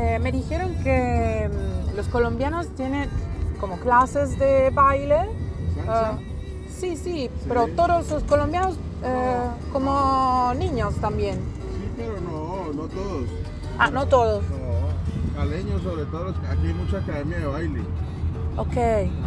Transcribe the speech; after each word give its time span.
Eh, 0.00 0.18
me 0.18 0.32
dijeron 0.32 0.74
que 0.82 1.50
mm, 1.50 1.94
los 1.94 2.08
colombianos 2.08 2.68
tienen 2.68 3.10
como 3.60 3.78
clases 3.80 4.38
de 4.38 4.70
baile. 4.70 5.28
¿Salsa? 5.76 6.12
Eh, 6.12 6.68
sí, 6.70 6.96
sí, 6.96 7.30
pero 7.46 7.66
todos 7.76 8.10
los 8.10 8.24
colombianos 8.24 8.76
eh, 9.04 9.40
como 9.70 10.54
niños 10.56 10.94
también. 10.96 11.34
Sí, 11.36 11.92
pero 11.98 12.18
no, 12.22 12.72
no 12.72 12.88
todos. 12.88 13.28
Ah, 13.78 13.90
no 13.90 14.06
todos. 14.06 14.42
No, 14.44 15.36
caleños 15.36 15.82
sobre 15.82 16.06
todo, 16.06 16.30
aquí 16.30 16.66
hay 16.66 16.74
mucha 16.74 16.96
academia 16.96 17.38
de 17.38 17.46
baile. 17.46 17.80
Ok. 18.56 18.76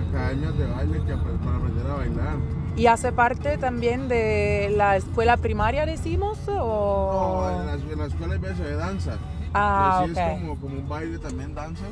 Academias 0.10 0.58
de 0.58 0.66
baile 0.66 1.02
que 1.06 1.14
para 1.14 1.56
aprender 1.56 1.88
a 1.88 1.94
bailar. 1.94 2.36
¿Y 2.76 2.88
hace 2.88 3.12
parte 3.12 3.60
también 3.60 4.08
de 4.08 4.74
la 4.76 4.96
escuela 4.98 5.38
primaria, 5.38 5.86
decimos? 5.86 6.40
O... 6.48 7.44
No, 7.44 7.62
en 7.62 7.66
la, 7.68 7.74
en 7.74 8.00
la 8.00 8.06
escuela 8.08 8.34
hay 8.34 8.40
veces 8.40 8.60
de 8.66 8.76
danza. 8.76 9.20
Ah, 9.54 10.06
es 10.08 10.14
como, 10.14 10.60
como 10.60 10.76
un 10.76 10.90
baile 10.90 11.20
también 11.20 11.54
danza. 11.54 11.84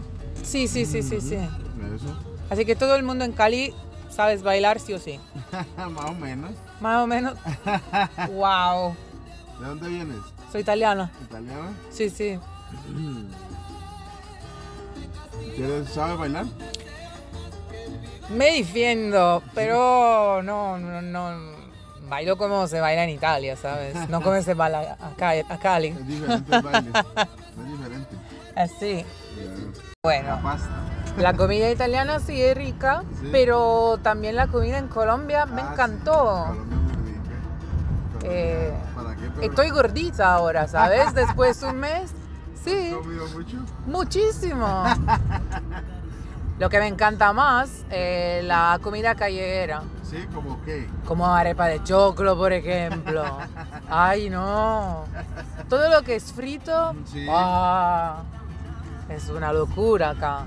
Sí, 0.44 0.68
sí, 0.68 0.86
sí, 0.86 1.04
sí, 1.04 1.22
sí. 1.22 1.36
Eso. 1.36 2.18
Así 2.50 2.66
que 2.66 2.76
todo 2.76 2.96
el 2.96 3.04
mundo 3.04 3.24
en 3.24 3.32
Cali 3.32 3.74
sabes 4.10 4.44
bailar 4.44 4.80
sí 4.80 4.94
o 4.94 5.00
sí. 5.00 5.20
Más 5.78 6.10
o 6.10 6.14
menos. 6.14 6.52
Más 6.80 7.04
o 7.04 7.08
menos. 7.08 7.36
wow. 8.32 8.96
¿De 9.60 9.68
dónde 9.68 9.90
vienes? 9.90 10.18
Soy 10.52 10.62
italiana. 10.62 11.12
¿Italiana? 11.24 11.72
Sí, 11.92 12.10
sí. 12.10 12.40
¿Quieres, 15.55 15.90
¿Sabes 15.90 16.18
bailar? 16.18 16.46
Me 18.30 18.54
defiendo, 18.54 19.44
pero 19.54 20.41
no, 20.41 20.78
no, 20.78 21.02
no. 21.02 21.61
Bailo 22.12 22.38
como 22.38 22.68
se 22.68 22.82
baila 22.82 23.06
en 23.06 23.10
Italia, 23.12 23.56
¿sabes? 23.56 23.96
No 24.10 24.22
como 24.22 24.42
se 24.42 24.54
baila 24.54 24.98
acá, 25.00 25.32
a 25.48 25.58
Cali. 25.58 25.88
Es 25.88 26.06
diferente 26.06 26.56
el 26.58 26.62
baile. 26.62 26.90
es 26.90 27.72
diferente. 27.72 28.16
Así. 28.54 29.05
Ya. 29.38 29.85
Bueno, 30.04 30.38
La 31.18 31.34
comida 31.35 31.72
italiana 31.72 32.20
sí 32.20 32.41
es 32.41 32.54
rica, 32.58 33.04
Sí. 33.22 33.30
pero 33.32 33.98
también 34.04 34.35
la 34.35 34.48
comida 34.48 34.77
en 34.77 34.90
Colombia 34.90 35.46
me 35.46 35.62
Ah, 35.62 35.68
sí, 35.68 35.72
encantó. 35.72 36.12
Colombia 36.50 36.76
es 36.91 36.98
muy 36.98 37.12
rica. 37.13 37.32
Eh, 38.24 38.74
¿Para 38.94 39.16
qué? 39.16 39.30
Pero- 39.34 39.41
Estoy 39.48 39.70
gordita 39.70 40.34
ahora, 40.34 40.68
¿sabes? 40.68 41.13
Después 41.13 41.62
de 41.62 41.68
un 41.68 41.78
mes. 41.78 42.12
Sí, 42.62 42.90
¿Has 42.90 42.98
comido 42.98 43.28
mucho? 43.30 43.57
muchísimo. 43.85 44.84
Lo 46.62 46.70
que 46.70 46.77
me 46.79 46.85
encanta 46.85 47.34
más, 47.34 47.85
eh, 47.90 48.41
la 48.43 48.77
comida 48.84 49.15
callejera. 49.15 49.81
Sí, 50.04 50.27
como 50.31 50.62
qué. 50.63 50.87
Como 51.07 51.26
arepa 51.26 51.65
de 51.65 51.84
choclo, 51.84 52.37
por 52.37 52.54
ejemplo. 52.54 53.23
Ay, 53.90 54.29
no. 54.29 55.05
Todo 55.70 55.89
lo 55.89 56.04
que 56.04 56.17
es 56.17 56.32
frito, 56.32 56.93
Sí. 57.12 57.26
ah, 57.32 58.21
es 59.09 59.27
una 59.29 59.51
locura 59.51 60.12
acá. 60.12 60.45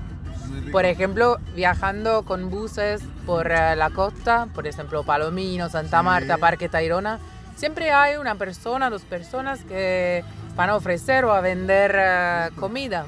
Por 0.71 0.85
ejemplo, 0.85 1.37
viajando 1.53 2.23
con 2.23 2.49
buses 2.49 3.01
por 3.25 3.51
eh, 3.51 3.75
la 3.75 3.89
costa, 3.89 4.47
por 4.55 4.67
ejemplo, 4.67 5.03
Palomino, 5.03 5.67
Santa 5.67 5.99
Sí. 5.99 6.05
Marta, 6.05 6.37
Parque 6.37 6.69
Tayrona, 6.69 7.19
siempre 7.57 7.91
hay 7.91 8.15
una 8.15 8.35
persona, 8.35 8.89
dos 8.89 9.01
personas 9.01 9.65
que 9.65 10.23
van 10.55 10.69
a 10.69 10.75
ofrecer 10.77 11.25
o 11.25 11.33
a 11.33 11.41
vender 11.41 11.93
eh, 11.99 12.49
comida. 12.57 13.05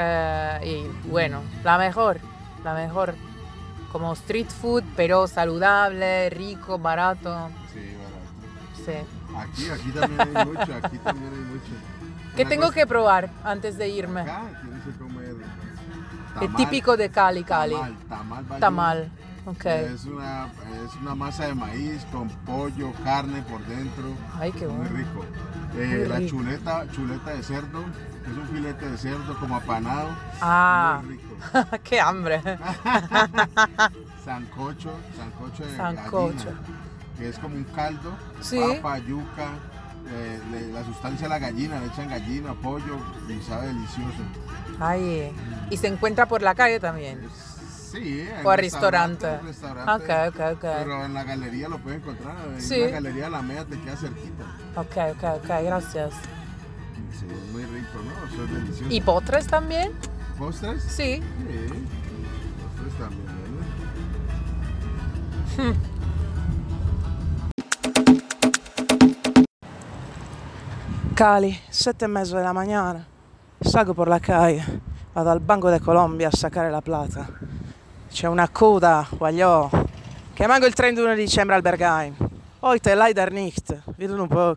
Eh, 0.00 0.60
y 0.64 1.08
bueno, 1.08 1.42
la 1.64 1.76
mejor, 1.76 2.18
la 2.64 2.72
mejor. 2.74 3.14
Como 3.90 4.12
street 4.12 4.48
food, 4.48 4.84
pero 4.96 5.26
saludable, 5.26 6.30
rico, 6.30 6.78
barato. 6.78 7.48
Sí, 7.72 7.96
barato. 7.96 8.84
Sí. 8.84 8.92
Aquí, 9.36 9.70
aquí 9.70 9.90
también 9.90 10.36
hay 10.36 10.44
mucho, 10.46 10.74
aquí 10.82 10.98
también 10.98 11.32
hay 11.32 11.40
mucho. 11.40 11.72
¿Qué 12.36 12.42
Una 12.42 12.48
tengo 12.50 12.62
cosa- 12.66 12.74
que 12.74 12.86
probar 12.86 13.30
antes 13.42 13.76
de 13.78 13.88
irme? 13.88 14.20
Acá 14.20 14.42
que 14.84 14.92
comer 14.98 15.34
Es 15.34 16.34
tamal, 16.34 16.56
típico 16.56 16.96
de 16.96 17.10
Cali, 17.10 17.42
Cali. 17.42 17.74
Tamal, 17.74 17.96
tamal. 18.08 18.60
Tamal. 18.60 19.10
Es 19.52 20.04
una, 20.04 20.46
es 20.84 20.94
una 21.00 21.14
masa 21.14 21.46
de 21.46 21.54
maíz 21.54 22.04
con 22.12 22.28
pollo, 22.28 22.92
carne 23.02 23.42
por 23.42 23.64
dentro. 23.66 24.04
Ay, 24.38 24.52
qué 24.52 24.66
Muy 24.66 24.76
bueno. 24.88 24.96
rico. 24.96 25.24
Eh, 25.76 25.96
Muy 26.00 26.08
la 26.08 26.16
rico. 26.18 26.30
chuleta, 26.30 26.84
chuleta 26.92 27.30
de 27.30 27.42
cerdo, 27.42 27.84
es 28.30 28.36
un 28.36 28.46
filete 28.48 28.90
de 28.90 28.98
cerdo 28.98 29.38
como 29.40 29.56
apanado. 29.56 30.10
Ah, 30.42 31.00
Muy 31.02 31.16
rico. 31.16 31.34
qué 31.84 31.98
hambre. 32.00 32.42
Sancocho, 34.24 34.90
sancocho 35.16 35.64
de 35.64 35.76
Sancocho. 35.76 36.36
gallina, 36.44 36.60
que 37.16 37.28
es 37.28 37.38
como 37.38 37.56
un 37.56 37.64
caldo, 37.64 38.12
Sí. 38.40 38.58
papa, 38.58 38.98
yuca, 38.98 39.52
eh, 40.10 40.40
le- 40.50 40.72
la 40.72 40.84
sustancia 40.84 41.22
de 41.26 41.28
la 41.30 41.38
gallina, 41.38 41.80
le 41.80 41.86
echan 41.86 42.08
gallina, 42.10 42.52
pollo 42.54 42.98
y 43.28 43.40
sabe 43.42 43.68
delicioso. 43.68 44.22
Ay, 44.78 45.32
y 45.70 45.76
se 45.78 45.86
encuentra 45.88 46.26
por 46.26 46.42
la 46.42 46.54
calle 46.54 46.78
también. 46.80 47.20
Sí, 47.90 48.28
O 48.44 48.50
a 48.50 48.56
restaurante, 48.56 49.38
restaurante. 49.40 49.46
restaurante, 49.46 50.04
Ok, 50.04 50.34
ok, 50.34 50.56
ok. 50.56 50.60
Pero 50.84 51.04
en 51.04 51.14
la 51.14 51.24
galería 51.24 51.68
lo 51.68 51.78
puedes 51.78 52.00
encontrar, 52.00 52.36
en 52.54 52.60
Sí. 52.60 52.80
la 52.80 52.88
galería 52.88 53.24
de 53.24 53.30
la 53.30 53.42
media 53.42 53.64
te 53.64 53.78
queda 53.80 53.96
cerquita. 53.96 54.44
Ok, 54.76 54.96
ok, 55.16 55.24
ok, 55.42 55.48
gracias. 55.64 56.12
Sí, 57.18 57.26
es 57.26 57.52
muy 57.52 57.64
rico, 57.64 57.98
¿no? 58.04 58.12
Eso 58.34 58.44
es 58.44 58.52
delicioso. 58.52 58.90
¿Y 58.92 59.00
postres 59.00 59.46
también? 59.46 59.92
postres? 60.38 60.82
Sí, 60.82 61.22
Sí. 61.22 61.22
postres 62.76 62.98
también. 62.98 63.26
¿no? 65.56 65.74
Cali, 71.14 71.58
sette 71.70 72.02
e 72.04 72.08
mezzo 72.08 72.36
della 72.36 72.52
mañana. 72.52 73.06
Salgo 73.60 73.92
por 73.94 74.08
la 74.08 74.20
calle, 74.20 74.62
vado 75.14 75.30
al 75.30 75.40
Banco 75.40 75.70
de 75.70 75.80
Colombia 75.80 76.28
a 76.28 76.32
saccare 76.36 76.70
la 76.70 76.80
plata. 76.80 77.28
C'è 78.10 78.26
una 78.26 78.48
coda, 78.48 79.06
guagliò, 79.10 79.68
che 80.32 80.46
manco 80.46 80.66
il 80.66 80.72
31 80.72 81.14
dicembre 81.14 81.54
al 81.54 81.62
Bergheim. 81.62 82.14
Heute 82.60 82.94
leider 82.94 83.30
nicht, 83.30 83.82
vedo 83.96 84.20
un 84.20 84.26
po'. 84.26 84.56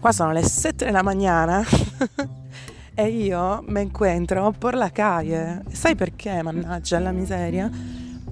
Qua 0.00 0.12
sono 0.12 0.32
le 0.32 0.44
7 0.44 0.84
della 0.86 1.02
mattina 1.02 1.62
e 2.94 3.08
io 3.08 3.62
mi 3.66 3.82
incontro 3.82 4.54
per 4.56 4.74
la 4.74 4.90
calle. 4.90 5.64
Sai 5.70 5.96
perché, 5.96 6.42
mannaggia 6.42 7.00
la 7.00 7.12
miseria? 7.12 7.68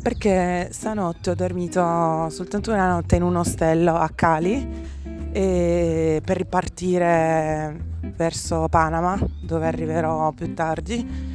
Perché 0.00 0.68
stanotte 0.70 1.30
ho 1.30 1.34
dormito 1.34 2.30
soltanto 2.30 2.70
una 2.70 2.88
notte 2.88 3.16
in 3.16 3.22
un 3.22 3.36
ostello 3.36 3.96
a 3.96 4.08
Cali 4.14 4.94
e 5.36 6.22
per 6.24 6.38
ripartire 6.38 7.76
verso 8.16 8.68
Panama, 8.70 9.18
dove 9.42 9.66
arriverò 9.66 10.32
più 10.32 10.54
tardi. 10.54 11.34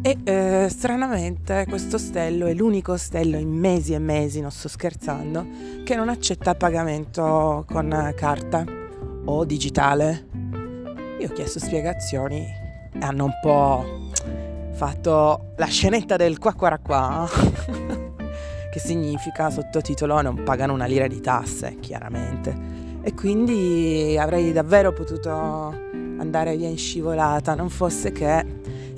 E 0.00 0.18
eh, 0.24 0.68
stranamente 0.70 1.66
questo 1.68 1.96
ostello 1.96 2.46
è 2.46 2.54
l'unico 2.54 2.92
ostello 2.92 3.36
in 3.36 3.50
mesi 3.50 3.92
e 3.92 3.98
mesi, 3.98 4.40
non 4.40 4.50
sto 4.50 4.68
scherzando, 4.68 5.46
che 5.84 5.94
non 5.94 6.08
accetta 6.08 6.54
pagamento 6.54 7.66
con 7.70 8.14
carta 8.16 8.64
o 9.26 9.44
digitale. 9.44 10.26
Io 11.20 11.28
ho 11.28 11.32
chiesto 11.34 11.58
spiegazioni 11.58 12.46
e 12.94 12.98
hanno 13.00 13.24
un 13.24 13.38
po' 13.42 14.08
fatto 14.72 15.52
la 15.56 15.66
scenetta 15.66 16.16
del 16.16 16.38
qua 16.38 16.54
qua 16.54 16.78
qua, 16.82 17.28
che 18.72 18.78
significa 18.78 19.50
sottotitolo 19.50 20.22
non 20.22 20.42
pagano 20.44 20.72
una 20.72 20.86
lira 20.86 21.06
di 21.06 21.20
tasse, 21.20 21.76
chiaramente. 21.78 22.73
E 23.06 23.12
quindi 23.12 24.16
avrei 24.18 24.50
davvero 24.50 24.94
potuto 24.94 25.30
andare 25.30 26.56
via 26.56 26.68
in 26.68 26.78
scivolata, 26.78 27.54
non 27.54 27.68
fosse 27.68 28.12
che 28.12 28.44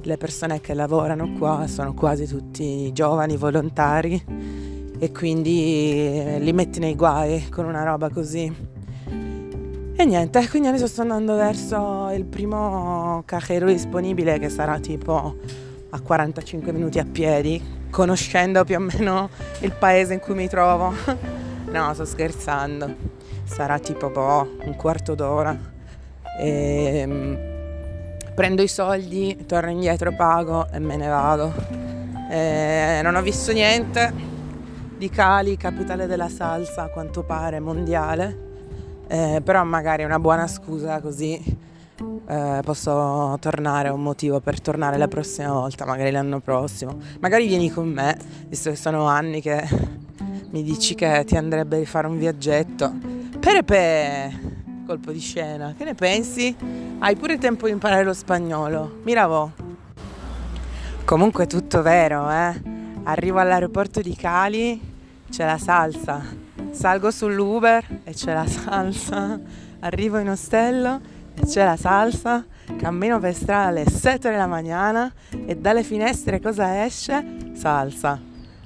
le 0.01 0.17
persone 0.17 0.61
che 0.61 0.75
lavorano 0.75 1.33
qua 1.33 1.67
sono 1.67 1.93
quasi 1.93 2.25
tutti 2.25 2.93
giovani 2.93 3.37
volontari 3.37 4.23
e 4.97 5.11
quindi 5.11 6.39
li 6.39 6.53
metti 6.53 6.79
nei 6.79 6.95
guai 6.95 7.49
con 7.51 7.65
una 7.65 7.83
roba 7.83 8.09
così. 8.09 8.75
E 9.99 10.05
niente, 10.05 10.49
quindi 10.49 10.69
adesso 10.69 10.87
sto 10.87 11.01
andando 11.01 11.35
verso 11.35 12.11
il 12.15 12.27
primo 12.27 13.23
cajero 13.25 13.67
disponibile 13.67 14.39
che 14.39 14.51
sarà 14.51 14.79
tipo 14.79 15.37
a 15.91 16.01
45 16.01 16.71
minuti 16.71 17.01
a 17.01 17.05
piedi, 17.05 17.61
conoscendo 17.91 18.63
più 18.63 18.77
o 18.77 18.81
meno 18.81 19.31
il 19.63 19.73
paese 19.73 20.15
in 20.15 20.21
cui 20.21 20.35
mi 20.35 20.49
trovo. 20.49 20.95
No, 21.67 21.93
sto 21.95 22.05
scherzando. 22.05 23.16
Sarà 23.47 23.79
tipo 23.79 24.11
boh, 24.11 24.57
un 24.65 24.77
quarto 24.77 25.15
d'ora. 25.15 25.57
E 26.39 27.55
prendo 28.35 28.61
i 28.61 28.69
soldi, 28.69 29.45
torno 29.47 29.71
indietro, 29.71 30.13
pago 30.15 30.69
e 30.71 30.79
me 30.79 30.97
ne 30.97 31.09
vado. 31.09 31.55
E 32.29 33.01
non 33.03 33.15
ho 33.15 33.23
visto 33.23 33.53
niente 33.53 34.13
di 34.99 35.09
Cali, 35.09 35.57
capitale 35.57 36.07
della 36.07 36.29
salsa, 36.29 36.83
a 36.83 36.89
quanto 36.89 37.23
pare 37.23 37.61
mondiale. 37.61 38.45
Eh, 39.09 39.41
però 39.43 39.65
magari 39.65 40.03
una 40.05 40.19
buona 40.19 40.49
scusa 40.49 41.01
così 41.01 41.41
eh, 42.29 42.61
posso 42.65 43.37
tornare, 43.41 43.89
ho 43.89 43.95
un 43.95 44.03
motivo 44.03 44.41
per 44.41 44.61
tornare 44.61 44.99
la 44.99 45.07
prossima 45.07 45.53
volta, 45.53 45.87
magari 45.87 46.11
l'anno 46.11 46.41
prossimo. 46.41 46.99
Magari 47.21 47.47
vieni 47.47 47.71
con 47.71 47.89
me, 47.89 48.19
visto 48.49 48.69
che 48.71 48.77
sono 48.77 49.07
anni 49.07 49.41
che 49.41 49.65
mi 50.51 50.63
dici 50.63 50.95
che 50.95 51.23
ti 51.25 51.37
andrebbe 51.37 51.79
di 51.79 51.87
fare 51.87 52.07
un 52.07 52.19
viaggetto. 52.19 53.16
Perepe, 53.47 54.83
colpo 54.85 55.13
di 55.13 55.21
scena, 55.21 55.73
che 55.79 55.85
ne 55.85 55.95
pensi? 55.95 56.53
Hai 56.99 57.15
pure 57.15 57.39
tempo 57.39 57.67
di 57.67 57.73
imparare 57.73 58.03
lo 58.03 58.13
spagnolo. 58.13 58.99
Miravo. 59.05 59.53
Comunque 61.05 61.45
è 61.45 61.47
tutto 61.47 61.81
vero, 61.81 62.29
eh. 62.29 62.61
Arrivo 63.05 63.39
all'aeroporto 63.39 64.01
di 64.01 64.17
Cali, 64.17 64.81
c'è 65.31 65.47
la 65.47 65.59
salsa. 65.59 66.25
Salgo 66.73 67.13
sull'Uber 67.13 68.01
e 68.03 68.15
c'è 68.15 68.35
la 68.35 68.49
salsa. 68.49 69.39
Arrivo 69.79 70.19
in 70.19 70.31
ostello 70.31 71.01
e 71.37 71.47
c'è 71.47 71.65
la 71.65 71.77
salsa. 71.77 72.45
Cammino 72.77 73.21
per 73.21 73.33
strada 73.33 73.69
alle 73.69 73.89
7 73.89 74.29
della 74.29 74.49
mattina 74.49 75.13
e 75.31 75.55
dalle 75.55 75.85
finestre 75.85 76.41
cosa 76.41 76.85
esce? 76.85 77.53
Salsa. 77.53 78.21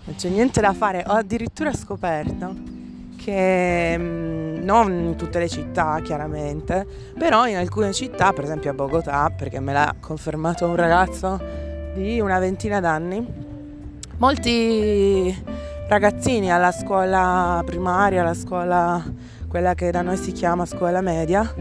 Non 0.04 0.14
c'è 0.16 0.30
niente 0.30 0.62
da 0.62 0.72
fare. 0.72 1.04
Ho 1.06 1.12
addirittura 1.12 1.70
scoperto 1.74 2.69
che 3.22 3.96
mm, 3.98 4.62
non 4.62 4.90
in 4.92 5.16
tutte 5.16 5.38
le 5.38 5.48
città 5.48 6.00
chiaramente, 6.02 6.86
però 7.18 7.46
in 7.46 7.56
alcune 7.56 7.92
città, 7.92 8.32
per 8.32 8.44
esempio 8.44 8.70
a 8.70 8.74
Bogotà, 8.74 9.30
perché 9.36 9.60
me 9.60 9.74
l'ha 9.74 9.94
confermato 10.00 10.66
un 10.66 10.76
ragazzo 10.76 11.38
di 11.94 12.18
una 12.18 12.38
ventina 12.38 12.80
d'anni, 12.80 13.26
molti 14.16 15.36
ragazzini 15.86 16.50
alla 16.50 16.72
scuola 16.72 17.62
primaria, 17.66 18.22
alla 18.22 18.34
scuola 18.34 19.02
quella 19.48 19.74
che 19.74 19.90
da 19.90 20.00
noi 20.00 20.16
si 20.16 20.32
chiama 20.32 20.64
scuola 20.64 21.02
media, 21.02 21.54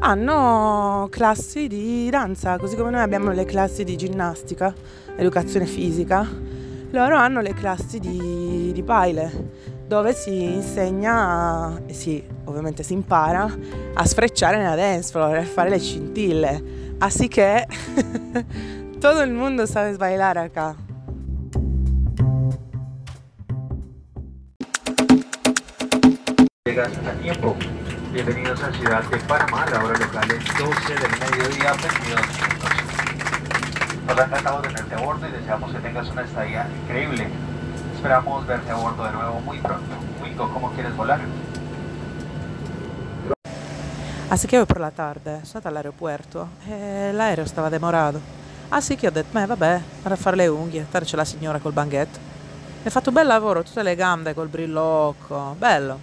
hanno 0.00 1.06
classi 1.10 1.68
di 1.68 2.10
danza, 2.10 2.58
così 2.58 2.74
come 2.74 2.90
noi 2.90 3.02
abbiamo 3.02 3.30
le 3.30 3.44
classi 3.44 3.84
di 3.84 3.96
ginnastica, 3.96 4.74
educazione 5.14 5.66
fisica, 5.66 6.26
loro 6.90 7.16
hanno 7.16 7.40
le 7.40 7.52
classi 7.54 8.00
di, 8.00 8.72
di 8.72 8.82
baile, 8.82 9.73
dove 9.86 10.14
si 10.14 10.44
insegna, 10.44 11.80
sì, 11.90 12.24
ovviamente 12.44 12.82
si 12.82 12.94
impara, 12.94 13.52
a 13.94 14.04
sfrecciare 14.04 14.56
nella 14.56 14.74
dance 14.74 15.10
floor, 15.10 15.36
a 15.36 15.44
fare 15.44 15.70
le 15.70 15.78
scintille. 15.78 16.96
Así 16.98 17.28
che 17.28 17.66
todo 18.98 19.22
il 19.22 19.32
mondo 19.32 19.66
sabe 19.66 19.96
bailar 19.96 20.38
acá. 20.38 20.74
Llegas 26.64 26.92
a 27.06 27.12
tiempo. 27.20 27.54
Bienvenidos 28.12 28.62
a 28.62 28.72
Ciudad 28.72 29.02
de 29.10 29.16
Panamá, 29.26 29.66
la 29.66 29.84
hora 29.84 29.98
local 29.98 30.30
es 30.30 30.44
12 30.56 30.94
del 30.94 31.10
mediodía, 31.18 31.72
22 31.72 32.20
minutos. 32.38 32.70
Nos 34.06 34.18
ha 34.18 34.24
encantado 34.24 34.62
tenerte 34.62 34.94
a 34.94 34.98
bordo 35.00 35.28
y 35.28 35.32
deseamos 35.32 35.72
que 35.72 35.78
tengas 35.80 36.08
una 36.10 36.22
estadía 36.22 36.68
increíble. 36.82 37.28
Esperamos 38.04 38.46
verte 38.46 38.70
a 38.70 38.74
bordo 38.74 39.02
de 39.02 39.12
nuevo 39.12 39.40
muy 39.40 39.58
pronto. 39.60 39.96
Wingo, 40.22 40.52
¿cómo 40.52 40.70
quieres 40.72 40.94
volar? 40.94 41.20
Así 44.28 44.46
che 44.46 44.56
io 44.56 44.66
per 44.66 44.78
la 44.78 44.90
tarde 44.90 45.36
sono 45.36 45.46
stata 45.46 45.68
all'aeroporto 45.68 46.48
e 46.68 47.12
l'aereo 47.14 47.46
stava 47.46 47.70
demorato. 47.70 48.20
Así 48.68 48.94
che 48.96 49.06
ho 49.06 49.10
detto, 49.10 49.28
beh 49.32 49.46
vabbè, 49.46 49.80
vado 50.02 50.14
a 50.14 50.18
fare 50.18 50.36
le 50.36 50.48
unghie, 50.48 50.86
tanto 50.90 51.08
c'è 51.08 51.16
la 51.16 51.24
signora 51.24 51.58
col 51.60 51.72
banchetto. 51.72 52.18
Mi 52.82 52.88
ha 52.88 52.90
fatto 52.90 53.08
un 53.08 53.14
bel 53.14 53.26
lavoro, 53.26 53.62
tutte 53.62 53.82
le 53.82 53.94
gambe 53.94 54.34
col 54.34 54.48
brillocco, 54.48 55.54
bello. 55.56 55.98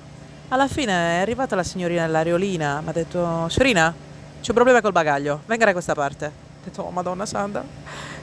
Alla 0.48 0.68
fine 0.68 1.18
è 1.18 1.22
arrivata 1.22 1.56
la 1.56 1.62
signorina 1.62 2.02
nell'areolina, 2.02 2.82
mi 2.82 2.90
ha 2.90 2.94
detto, 2.94 3.48
signorina, 3.48 3.94
c'è 4.42 4.50
un 4.50 4.56
problema 4.56 4.82
col 4.82 4.92
bagaglio, 4.92 5.42
venga 5.46 5.66
da 5.66 5.72
questa 5.74 5.94
parte. 5.94 6.50
Ho 6.62 6.66
detto, 6.66 6.84
oh 6.84 6.92
madonna 6.92 7.26
santa. 7.26 7.64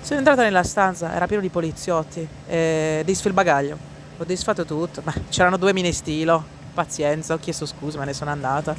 Sono 0.01 0.21
entrata 0.21 0.43
nella 0.43 0.63
stanza, 0.63 1.13
era 1.13 1.27
pieno 1.27 1.43
di 1.43 1.49
poliziotti 1.49 2.27
e 2.47 3.03
disfo 3.05 3.27
il 3.27 3.35
bagaglio. 3.35 3.77
Ho 4.17 4.23
disfatto 4.23 4.65
tutto, 4.65 5.03
ma 5.03 5.13
c'erano 5.29 5.57
due 5.57 5.73
mini 5.73 5.93
stilo, 5.93 6.45
pazienza, 6.73 7.35
ho 7.35 7.39
chiesto 7.39 7.67
scusa, 7.67 7.99
me 7.99 8.05
ne 8.05 8.13
sono 8.13 8.31
andata. 8.31 8.77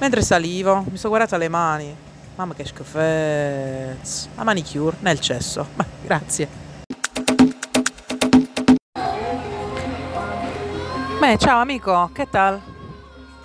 Mentre 0.00 0.20
salivo, 0.20 0.84
mi 0.90 0.98
sono 0.98 1.14
guardata 1.14 1.38
le 1.38 1.48
mani. 1.48 1.96
Mamma 2.34 2.52
che 2.52 2.66
schifezza. 2.66 4.28
La 4.36 4.44
manicure 4.44 4.98
nel 5.00 5.18
cesso. 5.18 5.66
Ma 5.76 5.86
grazie. 6.04 6.48
Beh, 11.18 11.38
ciao 11.38 11.60
amico, 11.60 12.10
che 12.12 12.28
tal? 12.28 12.60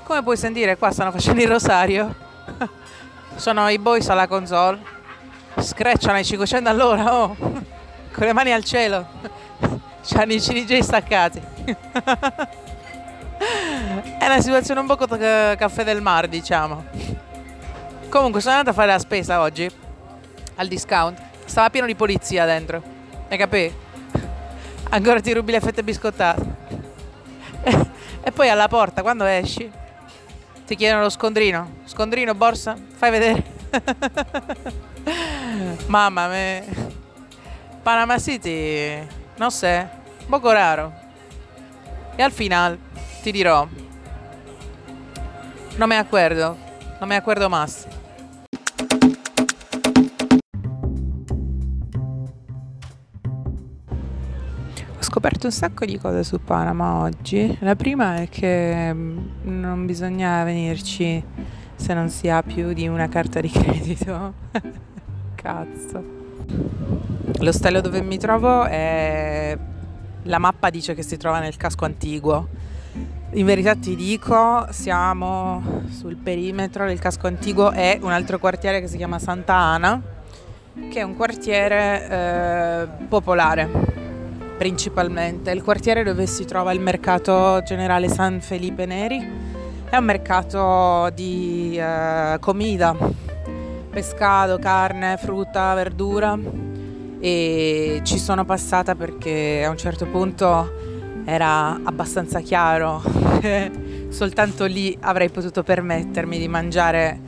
Come 0.04 0.22
puoi 0.22 0.36
sentire, 0.36 0.78
qua 0.78 0.92
stanno 0.92 1.12
facendo 1.12 1.42
il 1.42 1.48
rosario. 1.48 2.14
Sono 3.36 3.70
i 3.70 3.80
boys 3.80 4.10
alla 4.10 4.28
console. 4.28 4.95
Screcciano 5.58 6.18
ai 6.18 6.26
500 6.26 6.70
all'ora, 6.70 7.16
oh. 7.16 7.36
Con 7.38 8.26
le 8.26 8.34
mani 8.34 8.52
al 8.52 8.64
cielo. 8.64 9.06
C'hanno 10.04 10.34
i 10.34 10.40
CDJ 10.40 10.80
staccati. 10.80 11.42
È 14.18 14.26
una 14.26 14.42
situazione 14.42 14.80
un 14.80 14.88
po' 14.88 14.96
caffè 14.96 15.84
del 15.84 16.02
mar, 16.02 16.28
diciamo. 16.28 16.86
Comunque 18.10 18.42
sono 18.42 18.56
andata 18.56 18.72
a 18.72 18.74
fare 18.74 18.92
la 18.92 19.00
spesa 19.00 19.42
oggi 19.42 19.70
al 20.56 20.68
discount. 20.68 21.20
Stava 21.46 21.70
pieno 21.70 21.88
di 21.88 21.96
polizia 21.96 22.46
dentro. 22.46 22.82
Hai 23.28 23.38
capito? 23.38 23.84
Ancora 24.90 25.20
ti 25.20 25.34
rubi 25.34 25.52
le 25.52 25.60
fette 25.60 25.84
biscottate. 25.84 26.46
E 28.22 28.32
poi 28.32 28.50
alla 28.50 28.68
porta, 28.68 29.02
quando 29.02 29.26
esci, 29.26 29.70
ti 30.66 30.76
chiedono 30.76 31.02
lo 31.02 31.10
scondrino. 31.10 31.78
Scondrino, 31.84 32.34
borsa? 32.34 32.78
Fai 32.96 33.12
vedere. 33.12 33.44
Mamma 35.88 36.28
mia. 36.28 36.64
Panama 37.86 38.18
City, 38.18 39.08
no 39.38 39.50
sé, 39.52 39.88
poco 40.28 40.52
raro. 40.52 40.92
E 42.16 42.24
al 42.24 42.32
final 42.32 42.80
ti 43.22 43.32
dirò, 43.32 43.68
non 45.78 45.88
me 45.88 45.98
acuerdo, 45.98 46.58
non 47.00 47.08
me 47.08 47.16
acuerdo 47.16 47.48
más. 47.48 47.86
Ho 54.98 55.02
scoperto 55.02 55.46
un 55.46 55.52
sacco 55.52 55.86
di 55.86 56.00
cose 56.00 56.24
su 56.24 56.40
Panama 56.40 57.04
oggi. 57.04 57.56
La 57.60 57.76
prima 57.76 58.16
è 58.16 58.30
che 58.30 58.92
mm, 58.92 59.18
non 59.44 59.86
bisogna 59.86 60.44
venirci 60.44 61.24
se 61.76 61.94
non 61.94 62.10
si 62.10 62.30
ha 62.30 62.42
più 62.42 62.74
di 62.74 62.88
una 62.88 63.08
carta 63.10 63.40
di 63.42 63.50
credito. 63.50 64.34
Cazzo. 65.46 66.04
L'ostello 67.38 67.80
dove 67.80 68.02
mi 68.02 68.18
trovo 68.18 68.64
è... 68.64 69.56
La 70.24 70.40
mappa 70.40 70.72
dice 70.72 70.96
che 70.96 71.04
si 71.04 71.18
trova 71.18 71.38
nel 71.38 71.56
casco 71.56 71.86
antiguo. 71.86 72.48
In 73.34 73.46
verità 73.46 73.76
ti 73.76 73.96
dico, 73.96 74.66
siamo 74.72 75.84
sul 75.92 76.16
perimetro 76.16 76.88
del 76.88 76.98
casco 76.98 77.28
antiguo 77.28 77.72
e 77.74 78.00
un 78.02 78.12
altro 78.12 78.40
quartiere 78.40 78.80
che 78.80 78.88
si 78.88 78.98
chiama 78.98 79.20
Santa 79.20 79.54
Ana, 79.54 80.02
che 80.90 81.00
è 81.00 81.04
un 81.04 81.16
quartiere 81.16 82.10
eh, 82.10 82.88
popolare 83.08 83.70
principalmente. 84.58 85.52
Il 85.52 85.62
quartiere 85.62 86.02
dove 86.02 86.26
si 86.26 86.46
trova 86.46 86.72
il 86.72 86.80
mercato 86.80 87.62
generale 87.64 88.10
San 88.10 88.42
Felipe 88.42 88.88
Neri 88.88 89.44
è 89.92 89.98
un 89.98 90.06
mercato 90.06 91.12
di 91.14 91.78
eh, 91.78 92.38
comida, 92.40 92.96
pescato, 93.96 94.60
carne, 94.60 95.16
frutta, 95.16 95.74
verdura 95.74 96.38
e 97.18 98.02
ci 98.04 98.20
sono 98.20 98.44
passata 98.44 98.94
perché 98.94 99.64
a 99.66 99.70
un 99.70 99.78
certo 99.78 100.06
punto 100.06 101.24
era 101.24 101.80
abbastanza 101.82 102.42
chiaro 102.42 103.02
che 103.40 104.08
soltanto 104.10 104.66
lì 104.66 104.98
avrei 105.00 105.30
potuto 105.30 105.64
permettermi 105.64 106.38
di 106.38 106.50
mangiare 106.50 107.20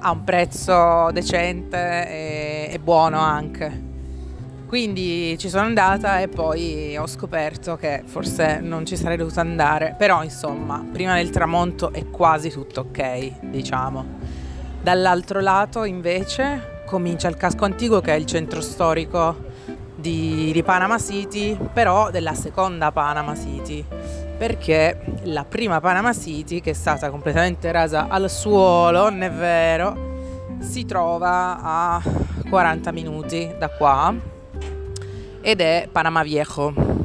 a 0.00 0.10
un 0.10 0.24
prezzo 0.24 1.08
decente 1.10 1.78
e, 1.78 2.68
e 2.70 2.78
buono 2.80 3.18
anche. 3.20 3.92
Quindi 4.66 5.38
ci 5.38 5.48
sono 5.48 5.64
andata 5.64 6.20
e 6.20 6.28
poi 6.28 6.98
ho 6.98 7.06
scoperto 7.06 7.76
che 7.76 8.02
forse 8.04 8.60
non 8.60 8.84
ci 8.84 8.98
sarei 8.98 9.16
dovuta 9.16 9.40
andare, 9.40 9.94
però 9.96 10.22
insomma, 10.22 10.84
prima 10.92 11.14
del 11.14 11.30
tramonto 11.30 11.94
è 11.94 12.04
quasi 12.10 12.50
tutto 12.50 12.80
ok, 12.80 13.40
diciamo. 13.48 14.43
Dall'altro 14.84 15.40
lato 15.40 15.84
invece 15.84 16.82
comincia 16.84 17.26
il 17.28 17.38
casco 17.38 17.64
antico 17.64 18.02
che 18.02 18.12
è 18.12 18.16
il 18.16 18.26
centro 18.26 18.60
storico 18.60 19.34
di, 19.94 20.52
di 20.52 20.62
Panama 20.62 20.98
City, 20.98 21.56
però 21.72 22.10
della 22.10 22.34
seconda 22.34 22.92
Panama 22.92 23.34
City, 23.34 23.82
perché 24.36 25.00
la 25.22 25.46
prima 25.46 25.80
Panama 25.80 26.12
City, 26.12 26.60
che 26.60 26.72
è 26.72 26.74
stata 26.74 27.08
completamente 27.08 27.72
rasa 27.72 28.08
al 28.10 28.28
suolo, 28.28 29.08
non 29.08 29.22
è 29.22 29.30
vero, 29.30 29.96
si 30.58 30.84
trova 30.84 31.60
a 31.62 32.02
40 32.46 32.92
minuti 32.92 33.54
da 33.58 33.70
qua 33.70 34.14
ed 35.40 35.62
è 35.62 35.88
Panama 35.90 36.22
Viejo. 36.22 37.03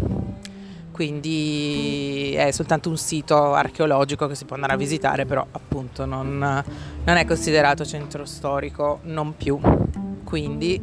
Quindi 0.99 2.33
è 2.35 2.51
soltanto 2.51 2.89
un 2.89 2.97
sito 2.97 3.53
archeologico 3.53 4.27
che 4.27 4.35
si 4.35 4.43
può 4.43 4.55
andare 4.55 4.73
a 4.73 4.75
visitare, 4.75 5.25
però 5.25 5.47
appunto 5.49 6.03
non, 6.03 6.37
non 6.39 7.15
è 7.15 7.23
considerato 7.23 7.85
centro 7.85 8.25
storico, 8.25 8.99
non 9.03 9.37
più. 9.37 9.57
Quindi 10.25 10.77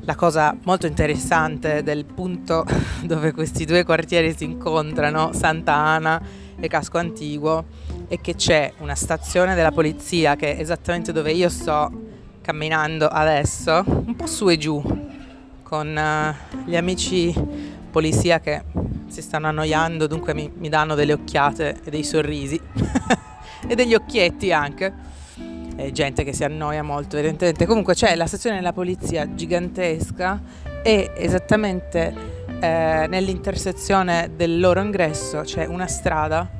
la 0.00 0.16
cosa 0.16 0.56
molto 0.64 0.88
interessante 0.88 1.84
del 1.84 2.04
punto 2.04 2.64
dove 3.06 3.30
questi 3.30 3.64
due 3.64 3.84
quartieri 3.84 4.34
si 4.36 4.42
incontrano, 4.42 5.32
Santa 5.32 5.74
Ana 5.74 6.20
e 6.58 6.66
Casco 6.66 6.98
Antiguo, 6.98 7.64
è 8.08 8.20
che 8.20 8.34
c'è 8.34 8.72
una 8.78 8.96
stazione 8.96 9.54
della 9.54 9.70
polizia 9.70 10.34
che 10.34 10.56
è 10.56 10.60
esattamente 10.60 11.12
dove 11.12 11.30
io 11.30 11.48
sto 11.48 11.92
camminando 12.40 13.06
adesso, 13.06 13.84
un 13.86 14.16
po' 14.16 14.26
su 14.26 14.48
e 14.48 14.58
giù, 14.58 14.82
con 15.62 15.96
uh, 15.96 16.68
gli 16.68 16.74
amici 16.74 17.73
polizia 17.94 18.40
che 18.40 18.64
si 19.06 19.22
stanno 19.22 19.46
annoiando, 19.46 20.08
dunque 20.08 20.34
mi, 20.34 20.50
mi 20.52 20.68
danno 20.68 20.96
delle 20.96 21.12
occhiate 21.12 21.76
e 21.84 21.90
dei 21.90 22.02
sorrisi 22.02 22.58
e 23.68 23.74
degli 23.76 23.94
occhietti 23.94 24.52
anche 24.52 24.92
eh, 25.76 25.92
gente 25.92 26.24
che 26.24 26.32
si 26.32 26.42
annoia 26.42 26.82
molto 26.82 27.16
evidentemente. 27.16 27.66
Comunque 27.66 27.94
c'è 27.94 28.16
la 28.16 28.26
stazione 28.26 28.56
della 28.56 28.72
polizia 28.72 29.32
gigantesca 29.32 30.42
e 30.82 31.12
esattamente 31.14 32.12
eh, 32.58 33.06
nell'intersezione 33.08 34.30
del 34.34 34.58
loro 34.58 34.80
ingresso 34.80 35.42
c'è 35.42 35.64
una 35.64 35.86
strada 35.86 36.50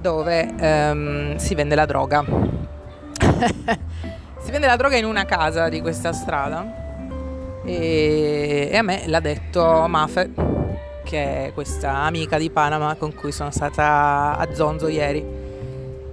dove 0.00 0.50
ehm, 0.56 1.36
si 1.36 1.54
vende 1.54 1.74
la 1.74 1.84
droga. 1.84 2.24
si 4.40 4.50
vende 4.50 4.66
la 4.66 4.76
droga 4.76 4.96
in 4.96 5.04
una 5.04 5.26
casa 5.26 5.68
di 5.68 5.82
questa 5.82 6.14
strada 6.14 7.60
e, 7.66 8.70
e 8.72 8.76
a 8.78 8.82
me 8.82 9.02
l'ha 9.06 9.20
detto 9.20 9.86
Mafe, 9.88 10.53
che 11.04 11.46
è 11.46 11.52
questa 11.52 11.98
amica 11.98 12.38
di 12.38 12.50
Panama 12.50 12.96
con 12.96 13.14
cui 13.14 13.30
sono 13.30 13.52
stata 13.52 14.36
a 14.36 14.48
Zonzo 14.52 14.88
ieri. 14.88 15.24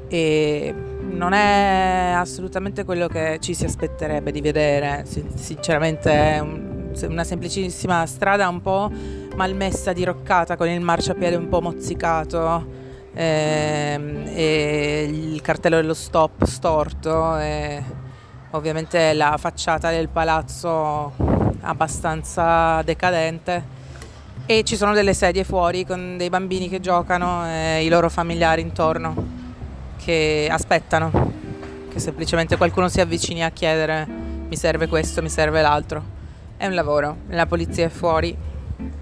E 0.08 0.74
non 1.02 1.34
è 1.34 2.14
assolutamente 2.16 2.84
quello 2.84 3.08
che 3.08 3.38
ci 3.40 3.54
si 3.54 3.66
aspetterebbe 3.66 4.32
di 4.32 4.42
vedere, 4.42 5.06
sinceramente 5.36 6.12
è 6.12 6.40
una 7.08 7.24
semplicissima 7.24 8.06
strada 8.06 8.48
un 8.48 8.62
po' 8.62 8.92
malmessa, 9.36 9.94
diroccata, 9.94 10.58
con 10.58 10.68
il 10.68 10.82
marciapiede 10.82 11.36
un 11.36 11.48
po' 11.48 11.62
mozzicato 11.62 12.66
ehm, 13.14 14.30
e 14.34 15.08
il 15.10 15.42
cartello 15.42 15.78
dello 15.78 15.94
stop 15.94 16.44
storto 16.44 17.38
e 17.38 17.82
ovviamente 18.52 19.14
la 19.14 19.38
facciata 19.38 19.90
del 19.90 20.10
palazzo 20.10 21.14
abbastanza 21.62 22.82
decadente 22.84 23.80
e 24.52 24.64
ci 24.66 24.76
sono 24.76 24.94
delle 24.94 25.14
sedie 25.14 25.46
fuori 25.46 25.86
con 25.86 26.18
dei 26.18 26.30
bambini 26.30 26.68
che 26.68 26.82
giocano 26.82 27.48
e 27.48 27.86
i 27.86 27.88
loro 27.88 28.10
familiari 28.10 28.62
intorno 28.62 29.16
che 29.96 30.50
aspettano 30.52 31.10
che 31.90 32.00
semplicemente 32.00 32.58
qualcuno 32.58 32.90
si 32.90 33.00
avvicini 33.00 33.46
a 33.46 33.52
chiedere 33.52 34.06
mi 34.06 34.58
serve 34.58 34.88
questo, 34.88 35.22
mi 35.22 35.30
serve 35.30 35.62
l'altro. 35.62 36.04
È 36.58 36.66
un 36.66 36.74
lavoro, 36.74 37.20
la 37.30 37.46
polizia 37.46 37.86
è 37.86 37.90
fuori, 37.90 38.36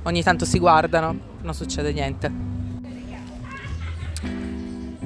ogni 0.04 0.22
tanto 0.22 0.46
si 0.46 0.60
guardano, 0.60 1.18
non 1.42 1.56
succede 1.56 1.94
niente. 1.94 2.32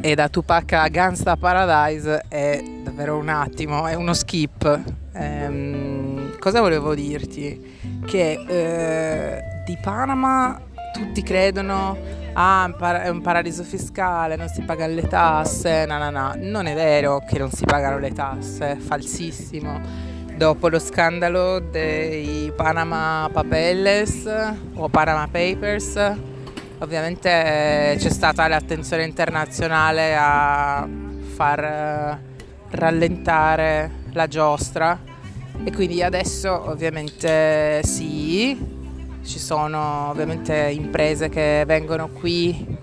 E 0.02 0.16
da 0.16 0.28
Tupac 0.28 0.74
a 0.74 0.90
Gangsta 0.90 1.38
Paradise 1.38 2.26
è 2.28 2.62
davvero 2.84 3.16
un 3.16 3.30
attimo, 3.30 3.88
è 3.88 3.94
uno 3.94 4.14
skip. 4.14 4.82
Ehm, 5.14 6.38
cosa 6.38 6.60
volevo 6.60 6.94
dirti? 6.94 8.02
Che 8.06 8.46
eh, 8.46 9.53
di 9.66 9.78
Panama 9.82 10.60
tutti 10.94 11.24
credono 11.24 11.98
ah, 12.34 12.72
è 13.02 13.10
un 13.10 13.22
paradiso 13.22 13.64
fiscale, 13.64 14.36
non 14.36 14.48
si 14.48 14.62
pagano 14.62 14.94
le 14.94 15.08
tasse, 15.08 15.86
no, 15.86 15.98
no, 15.98 16.10
no, 16.10 16.34
non 16.38 16.68
è 16.68 16.74
vero 16.74 17.24
che 17.28 17.40
non 17.40 17.52
si 17.52 17.66
pagano 17.66 17.98
le 17.98 18.12
tasse, 18.12 18.74
è 18.74 18.76
falsissimo. 18.78 20.12
Dopo 20.36 20.68
lo 20.68 20.80
scandalo 20.80 21.60
dei 21.60 22.52
Panama 22.56 23.30
Papeles 23.32 24.30
o 24.76 24.90
Panama 24.90 25.28
Papers, 25.30 26.16
ovviamente 26.80 27.30
eh, 27.30 27.96
c'è 27.98 28.10
stata 28.10 28.48
l'attenzione 28.48 29.04
internazionale 29.04 30.16
a 30.18 30.88
far 31.36 31.64
eh, 31.64 32.20
rallentare 32.72 34.02
la 34.12 34.28
giostra 34.28 35.00
e 35.64 35.72
quindi 35.72 36.02
adesso 36.02 36.70
ovviamente 36.70 37.82
sì, 37.84 38.73
ci 39.24 39.40
sono 39.40 40.10
ovviamente 40.10 40.70
imprese 40.74 41.30
che 41.30 41.64
vengono 41.66 42.10
qui 42.10 42.78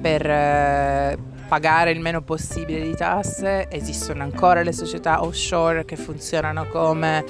per 0.00 0.28
eh, 0.28 1.16
pagare 1.48 1.92
il 1.92 2.00
meno 2.00 2.22
possibile 2.22 2.80
di 2.80 2.94
tasse, 2.94 3.68
esistono 3.70 4.22
ancora 4.22 4.62
le 4.62 4.72
società 4.72 5.22
offshore 5.22 5.84
che 5.84 5.96
funzionano 5.96 6.66
come 6.66 7.24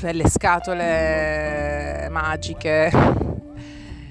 le 0.00 0.28
scatole 0.28 2.08
magiche, 2.10 2.90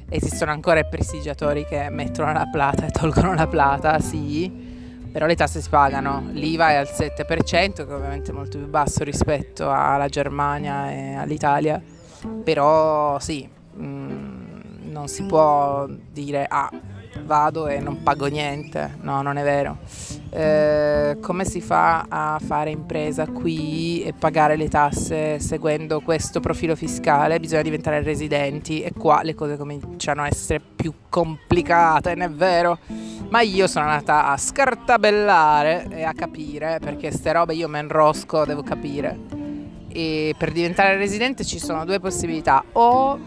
esistono 0.10 0.51
ancora 0.51 0.79
i 0.79 0.88
prestigiatori 0.88 1.65
che 1.65 1.89
mettono 1.89 2.34
la 2.34 2.48
plata 2.51 2.86
e 2.86 2.91
tolgono 2.91 3.34
la 3.34 3.48
plata, 3.48 4.00
sì, 4.00 4.51
però 5.12 5.25
le 5.25 5.36
tasse 5.36 5.62
si 5.62 5.70
pagano, 5.70 6.29
l'IVA 6.32 6.72
è 6.72 6.75
al 6.75 6.89
7%, 6.91 7.74
che 7.74 7.82
ovviamente 7.94 8.32
è 8.32 8.34
molto 8.34 8.58
più 8.58 8.68
basso 8.68 9.03
rispetto 9.03 9.72
alla 9.72 10.08
Germania 10.08 10.91
e 10.91 11.15
all'Italia 11.15 11.82
però 12.43 13.19
sì, 13.19 13.47
mh, 13.73 13.83
mm, 13.83 14.91
non 14.91 15.07
si 15.07 15.23
può 15.23 15.88
dire 16.11 16.45
ah 16.47 16.69
vado 17.23 17.67
e 17.67 17.79
non 17.79 18.01
pago 18.03 18.25
niente, 18.25 18.97
no 19.01 19.21
non 19.21 19.38
è 19.38 19.43
vero. 19.43 19.77
Eh, 20.31 21.17
come 21.21 21.45
si 21.45 21.61
fa 21.61 22.05
a 22.07 22.39
fare 22.43 22.69
impresa 22.69 23.27
qui 23.27 24.03
e 24.03 24.13
pagare 24.13 24.55
le 24.55 24.67
tasse 24.67 25.39
seguendo 25.39 26.01
questo 26.01 26.39
profilo 26.39 26.75
fiscale? 26.75 27.39
Bisogna 27.39 27.61
diventare 27.61 28.01
residenti 28.01 28.81
e 28.81 28.93
qua 28.93 29.21
le 29.23 29.35
cose 29.35 29.57
cominciano 29.57 30.23
a 30.23 30.27
essere 30.27 30.59
più 30.59 30.93
complicate, 31.09 32.15
non 32.15 32.31
è 32.31 32.31
vero? 32.31 32.79
Ma 33.29 33.41
io 33.41 33.67
sono 33.67 33.85
andata 33.85 34.27
a 34.27 34.38
scartabellare 34.38 35.88
e 35.89 36.03
a 36.03 36.13
capire 36.13 36.79
perché 36.81 37.11
ste 37.11 37.31
robe 37.31 37.53
io 37.53 37.67
me 37.67 37.79
inrosco, 37.79 38.45
devo 38.45 38.63
capire 38.63 39.38
e 39.91 40.36
per 40.38 40.51
diventare 40.51 40.98
residente 40.98 41.43
ci 41.43 41.60
sono 41.60 41.86
due 41.86 42.00
possibilità, 42.00 42.63
o 42.74 43.19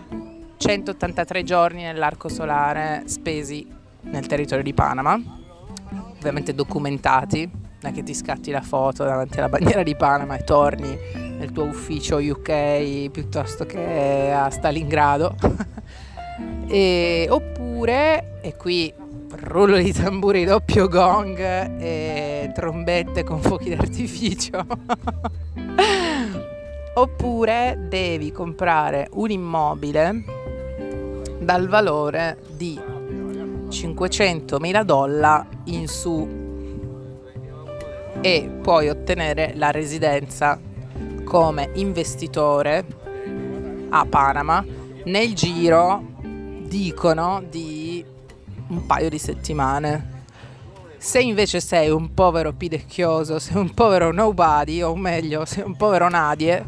183 0.57 1.43
giorni 1.43 1.83
nell'arco 1.83 2.29
solare 2.29 3.03
spesi 3.07 3.67
nel 4.03 4.27
territorio 4.27 4.63
di 4.63 4.73
Panama, 4.73 5.21
ovviamente 6.17 6.55
documentati, 6.55 7.51
non 7.81 7.93
che 7.93 8.03
ti 8.03 8.15
scatti 8.15 8.51
la 8.51 8.61
foto 8.61 9.05
davanti 9.05 9.39
alla 9.39 9.49
bandiera 9.49 9.83
di 9.83 9.97
Panama 9.97 10.37
e 10.37 10.45
torni 10.45 10.97
nel 11.37 11.51
tuo 11.51 11.65
ufficio 11.65 12.19
UK 12.19 13.11
piuttosto 13.11 13.67
che 13.67 14.31
a 14.33 14.49
Stalingrado. 14.51 15.35
e, 16.69 17.27
oppure, 17.29 18.39
e 18.41 18.57
qui 18.57 18.93
rullo 19.35 19.77
di 19.79 19.93
tamburi 19.93 20.45
doppio 20.45 20.87
gong 20.89 21.39
e 21.39 22.51
trombette 22.55 23.25
con 23.25 23.41
fuochi 23.41 23.71
d'artificio 23.71 24.65
oppure 26.95 27.77
devi 27.89 28.33
comprare 28.33 29.09
un 29.13 29.31
immobile 29.31 30.25
dal 31.39 31.69
valore 31.69 32.39
di 32.51 32.79
500.000 33.69 34.83
dollari 34.83 35.49
in 35.65 35.89
su 35.89 36.41
e 38.21 38.51
puoi 38.63 38.89
ottenere 38.89 39.53
la 39.57 39.71
residenza 39.71 40.61
come 41.25 41.71
investitore 41.75 42.85
a 43.89 44.07
Panama 44.07 44.65
nel 45.05 45.35
giro 45.35 46.05
dicono 46.69 47.43
di 47.49 48.05
un 48.69 48.87
paio 48.87 49.09
di 49.09 49.19
settimane. 49.19 50.11
Se 50.97 51.21
invece 51.21 51.61
sei 51.61 51.91
un 51.91 52.15
povero 52.15 52.53
pidecchioso, 52.53 53.39
sei 53.39 53.57
un 53.57 53.75
povero 53.75 54.13
nobody, 54.13 54.83
o 54.83 54.95
meglio, 54.95 55.45
sei 55.45 55.65
un 55.65 55.77
povero 55.77 56.09
nadie, 56.09 56.65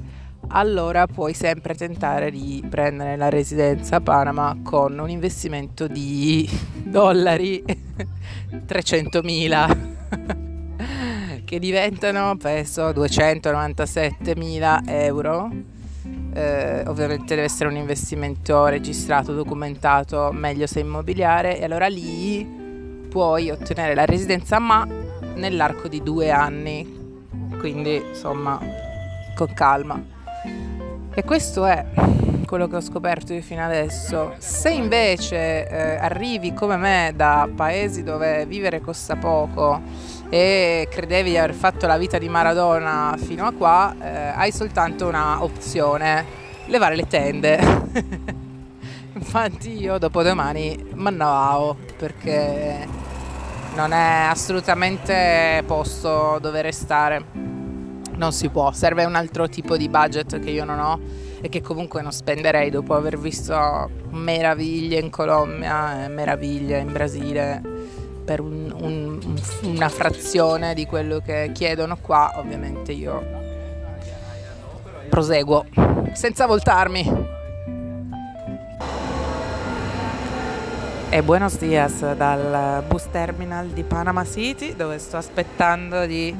allora 0.57 1.07
puoi 1.07 1.35
sempre 1.35 1.75
tentare 1.75 2.31
di 2.31 2.65
prendere 2.69 3.17
la 3.17 3.29
residenza 3.29 3.97
a 3.97 4.01
Panama 4.01 4.57
con 4.63 4.97
un 4.99 5.11
investimento 5.11 5.89
di 5.89 6.49
dollari 6.85 7.63
300.000 8.51 11.43
che 11.45 11.59
diventano 11.59 12.37
penso 12.37 12.91
297.000 12.91 14.83
euro. 14.87 15.51
Eh, 16.37 16.83
ovviamente 16.87 17.37
deve 17.37 17.47
essere 17.47 17.69
un 17.69 17.77
investimento 17.77 18.67
registrato, 18.67 19.33
documentato, 19.35 20.33
meglio 20.33 20.67
se 20.67 20.81
immobiliare 20.81 21.61
e 21.61 21.65
allora 21.65 21.87
lì 21.87 22.45
puoi 23.09 23.51
ottenere 23.51 23.95
la 23.95 24.05
residenza 24.05 24.59
ma 24.59 24.85
nell'arco 25.35 25.87
di 25.87 26.03
due 26.03 26.31
anni, 26.31 27.29
quindi 27.59 28.03
insomma 28.09 28.59
con 29.37 29.53
calma. 29.55 30.14
E 31.17 31.23
questo 31.23 31.65
è 31.65 31.85
quello 32.45 32.67
che 32.67 32.75
ho 32.75 32.81
scoperto 32.81 33.33
io 33.33 33.41
fino 33.41 33.65
adesso. 33.65 34.35
Se 34.39 34.71
invece 34.71 35.69
eh, 35.69 35.95
arrivi 35.95 36.53
come 36.53 36.77
me 36.77 37.13
da 37.15 37.49
paesi 37.55 38.03
dove 38.03 38.47
vivere 38.47 38.81
costa 38.81 39.15
poco 39.15 39.81
e 40.29 40.89
credevi 40.91 41.31
di 41.31 41.39
aver 41.39 41.55
fatto 41.55 41.87
la 41.87 41.97
vita 41.99 42.19
di 42.19 42.29
Maradona 42.29 43.15
fino 43.17 43.47
a 43.47 43.53
qua, 43.53 43.95
eh, 44.01 44.09
hai 44.35 44.51
soltanto 44.51 45.07
una 45.07 45.41
opzione, 45.45 46.25
levare 46.67 46.97
le 46.97 47.07
tende. 47.07 47.61
Infatti 49.15 49.81
io 49.81 49.99
dopodomani 49.99 50.85
mannavao 50.95 51.77
perché 51.97 52.89
non 53.77 53.93
è 53.93 54.27
assolutamente 54.29 55.63
posto 55.65 56.39
dove 56.41 56.61
restare 56.61 57.54
non 58.17 58.33
si 58.33 58.49
può, 58.49 58.73
serve 58.73 59.05
un 59.05 59.15
altro 59.15 59.49
tipo 59.49 59.77
di 59.77 59.89
budget 59.89 60.39
che 60.39 60.51
io 60.51 60.65
non 60.65 60.79
ho 60.79 61.01
e 61.41 61.49
che 61.49 61.61
comunque 61.61 62.01
non 62.03 62.13
spenderei 62.13 62.71
dopo 62.71 62.95
aver 62.95 63.19
visto 63.19 63.91
meraviglie 64.11 64.99
in 64.99 65.11
Colombia 65.11 66.05
e 66.05 66.09
meraviglie 66.09 66.79
in 66.79 66.93
Brasile 66.93 67.61
per 68.25 68.41
un, 68.41 68.73
un, 68.75 69.41
una 69.65 69.89
frazione 69.89 70.73
di 70.73 70.87
quello 70.87 71.21
che 71.21 71.51
chiedono 71.53 71.99
qua, 72.01 72.33
ovviamente 72.37 72.93
io 72.93 73.23
proseguo 75.11 75.67
senza 76.13 76.47
voltarmi. 76.47 77.33
E 81.11 81.23
buenos 81.23 81.59
dias 81.59 82.15
dal 82.15 82.83
bus 82.89 83.09
terminal 83.11 83.69
di 83.69 83.85
Panama 83.85 84.25
City 84.25 84.75
dove 84.75 84.99
sto 84.99 85.17
aspettando 85.17 86.07
di 86.07 86.35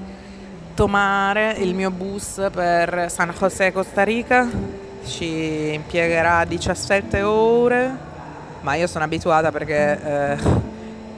tomare 0.75 1.53
il 1.59 1.73
mio 1.73 1.91
bus 1.91 2.49
per 2.53 3.07
San 3.09 3.33
José, 3.39 3.73
Costa 3.73 4.03
Rica. 4.03 4.49
Ci 5.05 5.73
impiegherà 5.75 6.45
17 6.45 7.23
ore, 7.23 7.97
ma 8.61 8.75
io 8.75 8.87
sono 8.87 9.05
abituata 9.05 9.53
perché 9.53 10.01
eh, 10.03 10.39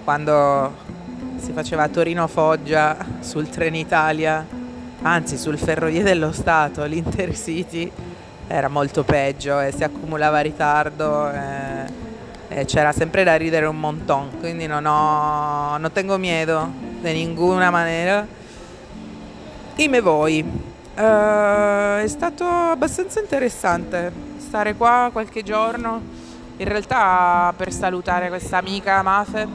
quando 0.05 0.75
si 1.39 1.53
faceva 1.53 1.89
Torino-Foggia 1.89 2.97
sul 3.21 3.49
Trenitalia, 3.49 4.45
anzi 5.03 5.39
sul 5.39 5.57
Ferrovie 5.57 6.03
dello 6.03 6.33
Stato, 6.33 6.85
l'Intercity, 6.85 7.91
era 8.49 8.69
molto 8.69 9.05
peggio 9.05 9.59
e 9.61 9.73
si 9.73 9.85
accumulava 9.85 10.41
ritardo. 10.41 11.31
E, 11.31 12.05
e 12.49 12.65
c'era 12.65 12.93
sempre 12.93 13.25
da 13.25 13.35
ridere 13.37 13.67
un 13.67 13.79
montón, 13.79 14.39
quindi 14.39 14.67
non, 14.67 14.85
ho, 14.87 15.77
non 15.79 15.91
tengo 15.93 16.17
miedo 16.17 16.71
di 17.01 17.13
ninguna 17.13 17.71
maniera 17.71 18.45
e 19.77 19.89
me 19.89 20.01
voi. 20.01 20.41
Uh, 20.43 22.01
è 22.01 22.07
stato 22.07 22.45
abbastanza 22.45 23.21
interessante 23.21 24.11
stare 24.39 24.75
qua 24.75 25.11
qualche 25.13 25.43
giorno, 25.43 26.01
in 26.57 26.67
realtà 26.67 27.53
per 27.55 27.71
salutare 27.71 28.29
questa 28.29 28.57
amica 28.57 29.03
Mafe 29.03 29.47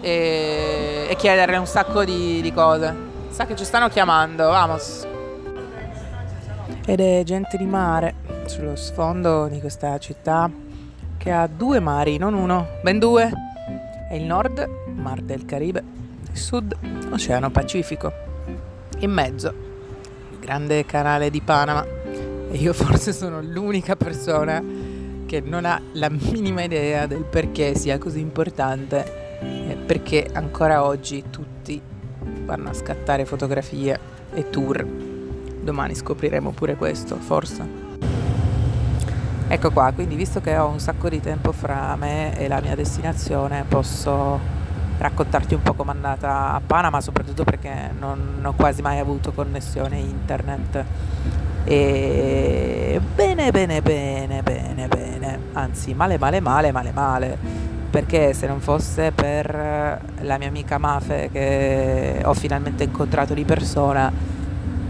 e, 0.00 1.06
e 1.10 1.16
chiederle 1.16 1.58
un 1.58 1.66
sacco 1.66 2.04
di, 2.04 2.40
di 2.40 2.52
cose. 2.52 3.08
Sa 3.28 3.44
che 3.44 3.54
ci 3.56 3.64
stanno 3.64 3.88
chiamando, 3.88 4.48
vamos. 4.48 5.06
Ed 6.86 7.00
è 7.00 7.22
gente 7.24 7.58
di 7.58 7.66
mare 7.66 8.14
sullo 8.46 8.76
sfondo 8.76 9.46
di 9.48 9.60
questa 9.60 9.98
città 9.98 10.50
che 11.18 11.30
ha 11.30 11.46
due 11.46 11.80
mari, 11.80 12.16
non 12.16 12.32
uno, 12.32 12.66
ben 12.82 12.98
due. 12.98 13.30
È 14.08 14.14
il 14.14 14.24
nord, 14.24 14.66
Mar 14.94 15.20
del 15.20 15.44
Caribe, 15.44 15.84
il 16.30 16.38
sud, 16.38 16.74
Oceano 17.10 17.50
Pacifico 17.50 18.28
in 19.00 19.10
mezzo 19.10 19.52
il 20.30 20.38
grande 20.38 20.84
canale 20.86 21.30
di 21.30 21.40
Panama 21.40 21.84
e 22.50 22.56
io 22.56 22.72
forse 22.72 23.12
sono 23.12 23.40
l'unica 23.40 23.96
persona 23.96 24.62
che 25.26 25.40
non 25.40 25.64
ha 25.64 25.80
la 25.92 26.08
minima 26.08 26.62
idea 26.62 27.06
del 27.06 27.24
perché 27.24 27.74
sia 27.76 27.98
così 27.98 28.20
importante 28.20 29.38
e 29.40 29.76
perché 29.86 30.28
ancora 30.32 30.84
oggi 30.84 31.24
tutti 31.30 31.80
vanno 32.44 32.70
a 32.70 32.74
scattare 32.74 33.24
fotografie 33.24 33.98
e 34.34 34.50
tour. 34.50 34.84
Domani 35.62 35.94
scopriremo 35.94 36.50
pure 36.50 36.74
questo, 36.74 37.16
forse. 37.16 37.88
Ecco 39.46 39.70
qua, 39.70 39.92
quindi 39.94 40.14
visto 40.16 40.40
che 40.40 40.56
ho 40.56 40.66
un 40.66 40.80
sacco 40.80 41.08
di 41.08 41.20
tempo 41.20 41.52
fra 41.52 41.94
me 41.96 42.36
e 42.36 42.48
la 42.48 42.60
mia 42.60 42.74
destinazione, 42.74 43.64
posso 43.68 44.59
raccontarti 45.00 45.54
un 45.54 45.62
po' 45.62 45.72
com'è 45.72 45.90
andata 45.90 46.52
a 46.52 46.60
Panama, 46.64 47.00
soprattutto 47.00 47.42
perché 47.42 47.90
non 47.98 48.40
ho 48.42 48.52
quasi 48.52 48.82
mai 48.82 48.98
avuto 48.98 49.32
connessione 49.32 49.98
internet. 49.98 50.84
E 51.64 53.00
bene, 53.14 53.50
bene, 53.50 53.80
bene, 53.80 54.42
bene, 54.42 54.88
bene, 54.88 55.38
anzi 55.52 55.94
male, 55.94 56.18
male, 56.18 56.40
male, 56.40 56.72
male, 56.72 56.92
male, 56.92 57.38
perché 57.90 58.34
se 58.34 58.46
non 58.46 58.60
fosse 58.60 59.12
per 59.12 60.00
la 60.20 60.38
mia 60.38 60.48
amica 60.48 60.78
Mafe 60.78 61.28
che 61.32 62.20
ho 62.24 62.34
finalmente 62.34 62.84
incontrato 62.84 63.34
di 63.34 63.44
persona, 63.44 64.12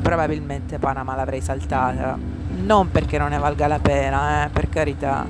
probabilmente 0.03 0.79
Panama 0.79 1.15
l'avrei 1.15 1.41
saltata. 1.41 2.19
Non 2.63 2.91
perché 2.91 3.17
non 3.17 3.31
ne 3.31 3.39
valga 3.39 3.67
la 3.69 3.79
pena, 3.79 4.45
eh, 4.45 4.49
per 4.49 4.69
carità 4.69 5.25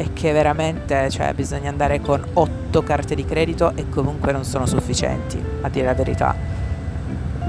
è 0.00 0.14
che 0.14 0.32
veramente 0.32 1.10
cioè, 1.10 1.34
bisogna 1.34 1.68
andare 1.68 2.00
con 2.00 2.24
otto 2.32 2.82
carte 2.82 3.14
di 3.14 3.26
credito 3.26 3.72
e 3.74 3.90
comunque 3.90 4.32
non 4.32 4.44
sono 4.44 4.64
sufficienti, 4.64 5.38
a 5.60 5.68
dire 5.68 5.84
la 5.84 5.94
verità. 5.94 6.34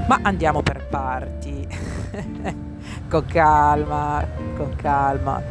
Ma 0.06 0.18
andiamo 0.22 0.60
per 0.60 0.86
parti, 0.86 1.66
con 3.08 3.24
calma, 3.24 4.26
con 4.54 4.76
calma. 4.76 5.42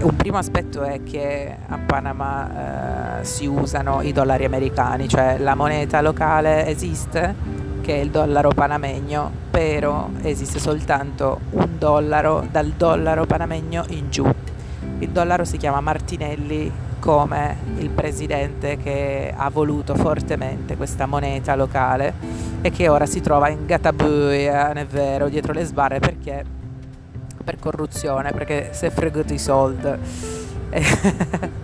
Un 0.00 0.16
primo 0.16 0.38
aspetto 0.38 0.82
è 0.82 1.02
che 1.02 1.56
a 1.66 1.78
Panama 1.78 3.20
eh, 3.20 3.24
si 3.24 3.44
usano 3.44 4.00
i 4.00 4.12
dollari 4.12 4.46
americani, 4.46 5.08
cioè 5.08 5.36
la 5.36 5.54
moneta 5.54 6.00
locale 6.00 6.66
esiste, 6.68 7.34
che 7.82 7.96
è 7.96 7.98
il 7.98 8.08
dollaro 8.08 8.48
panamegno, 8.48 9.30
però 9.50 10.08
esiste 10.22 10.58
soltanto 10.58 11.40
un 11.50 11.76
dollaro 11.76 12.46
dal 12.50 12.70
dollaro 12.70 13.26
panamegno 13.26 13.84
in 13.88 14.10
giù 14.10 14.26
il 15.04 15.10
dollaro 15.10 15.44
si 15.44 15.56
chiama 15.58 15.80
Martinelli 15.80 16.72
come 16.98 17.56
il 17.76 17.90
presidente 17.90 18.78
che 18.78 19.32
ha 19.36 19.50
voluto 19.50 19.94
fortemente 19.94 20.76
questa 20.76 21.04
moneta 21.04 21.54
locale 21.54 22.14
e 22.62 22.70
che 22.70 22.88
ora 22.88 23.04
si 23.04 23.20
trova 23.20 23.50
in 23.50 23.66
Gatabuia, 23.66 24.68
non 24.68 24.78
è 24.78 24.86
vero, 24.86 25.28
dietro 25.28 25.52
le 25.52 25.64
sbarre 25.64 25.98
perché? 25.98 26.42
Per 27.44 27.58
corruzione, 27.58 28.32
perché 28.32 28.70
si 28.72 28.86
è 28.86 28.90
fregato 28.90 29.34
i 29.34 29.38
soldi. 29.38 29.90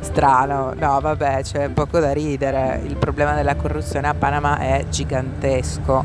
Strano, 0.00 0.74
no 0.74 1.00
vabbè, 1.00 1.42
c'è 1.42 1.68
poco 1.68 2.00
da 2.00 2.12
ridere, 2.12 2.80
il 2.84 2.96
problema 2.96 3.34
della 3.34 3.54
corruzione 3.54 4.08
a 4.08 4.14
Panama 4.14 4.58
è 4.58 4.84
gigantesco. 4.88 6.04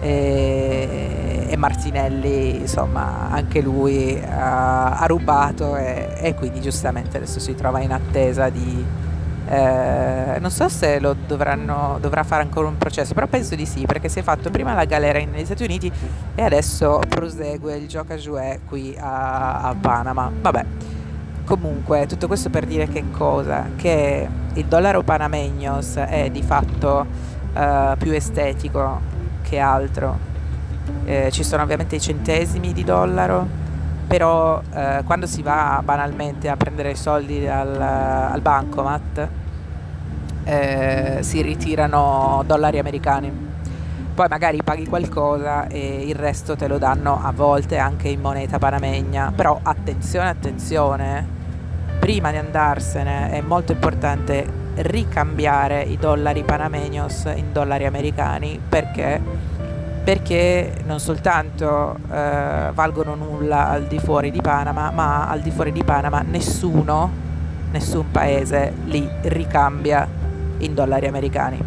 E, 0.00 1.31
e 1.52 1.56
Martinelli 1.56 2.60
insomma 2.60 3.28
anche 3.28 3.60
lui 3.60 4.18
ha, 4.18 4.96
ha 4.96 5.06
rubato 5.06 5.76
e, 5.76 6.14
e, 6.16 6.34
quindi 6.34 6.62
giustamente 6.62 7.18
adesso 7.18 7.40
si 7.40 7.54
trova 7.54 7.80
in 7.80 7.92
attesa 7.92 8.48
di 8.48 8.82
eh, 9.48 10.38
non 10.40 10.50
so 10.50 10.70
se 10.70 10.98
lo 10.98 11.14
dovranno, 11.26 11.98
dovrà 12.00 12.22
fare 12.22 12.42
ancora 12.42 12.68
un 12.68 12.78
processo 12.78 13.12
però 13.12 13.26
penso 13.26 13.54
di 13.54 13.66
sì 13.66 13.84
perché 13.84 14.08
si 14.08 14.20
è 14.20 14.22
fatto 14.22 14.48
prima 14.48 14.72
la 14.72 14.86
galera 14.86 15.18
negli 15.18 15.44
Stati 15.44 15.64
Uniti 15.64 15.92
e 16.34 16.42
adesso 16.42 17.02
prosegue 17.06 17.76
il 17.76 17.86
gioca 17.86 18.16
jouet 18.16 18.60
qui 18.66 18.96
a, 18.98 19.60
a 19.60 19.74
Panama 19.78 20.32
vabbè 20.40 20.64
comunque 21.44 22.06
tutto 22.06 22.28
questo 22.28 22.48
per 22.48 22.64
dire 22.64 22.88
che 22.88 23.04
cosa 23.10 23.66
che 23.76 24.26
il 24.54 24.64
dollaro 24.64 25.02
panamegnos 25.02 25.96
è 25.96 26.30
di 26.30 26.42
fatto 26.42 27.06
uh, 27.54 27.96
più 27.98 28.12
estetico 28.12 29.00
che 29.42 29.58
altro. 29.58 30.31
Eh, 31.04 31.30
ci 31.30 31.44
sono 31.44 31.62
ovviamente 31.62 31.96
i 31.96 32.00
centesimi 32.00 32.72
di 32.72 32.84
dollaro, 32.84 33.46
però 34.06 34.60
eh, 34.72 35.02
quando 35.04 35.26
si 35.26 35.42
va 35.42 35.80
banalmente 35.84 36.48
a 36.48 36.56
prendere 36.56 36.92
i 36.92 36.96
soldi 36.96 37.46
al, 37.46 37.80
al 37.80 38.40
bancomat 38.40 39.28
eh, 40.44 41.18
si 41.20 41.42
ritirano 41.42 42.42
dollari 42.46 42.78
americani. 42.78 43.50
Poi 44.14 44.26
magari 44.28 44.62
paghi 44.62 44.86
qualcosa 44.86 45.68
e 45.68 46.06
il 46.06 46.14
resto 46.14 46.54
te 46.54 46.68
lo 46.68 46.76
danno 46.76 47.18
a 47.22 47.32
volte 47.32 47.78
anche 47.78 48.08
in 48.08 48.20
moneta 48.20 48.58
panamegna. 48.58 49.32
Però 49.34 49.58
attenzione, 49.62 50.28
attenzione, 50.28 51.26
prima 51.98 52.30
di 52.30 52.36
andarsene 52.36 53.30
è 53.30 53.40
molto 53.40 53.72
importante 53.72 54.60
ricambiare 54.74 55.82
i 55.82 55.96
dollari 55.96 56.42
panamenios 56.44 57.30
in 57.34 57.52
dollari 57.52 57.86
americani 57.86 58.60
perché, 58.66 59.20
perché 60.04 60.74
non 60.84 60.98
soltanto 60.98 61.96
eh, 62.10 62.70
valgono 62.72 63.14
nulla 63.14 63.68
al 63.68 63.86
di 63.86 63.98
fuori 64.00 64.30
di 64.30 64.40
Panama, 64.40 64.90
ma 64.90 65.28
al 65.28 65.40
di 65.40 65.50
fuori 65.50 65.70
di 65.70 65.84
Panama 65.84 66.22
nessuno, 66.22 67.10
nessun 67.70 68.10
paese 68.10 68.72
li 68.86 69.08
ricambia 69.22 70.06
in 70.58 70.74
dollari 70.74 71.06
americani. 71.06 71.62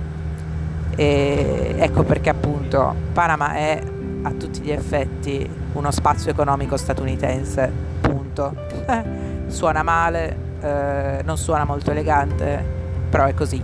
E 0.98 1.76
ecco 1.78 2.04
perché 2.04 2.30
appunto 2.30 2.94
Panama 3.14 3.54
è 3.54 3.82
a 4.24 4.32
tutti 4.32 4.62
gli 4.62 4.72
effetti 4.72 5.50
uno 5.74 5.92
spazio 5.92 6.32
economico 6.32 6.76
statunitense, 6.76 7.72
punto 8.02 8.54
suona 9.48 9.84
male, 9.84 10.38
eh, 10.62 11.22
non 11.24 11.38
suona 11.38 11.64
molto 11.64 11.92
elegante, 11.92 12.64
però 13.10 13.26
è 13.26 13.34
così, 13.34 13.62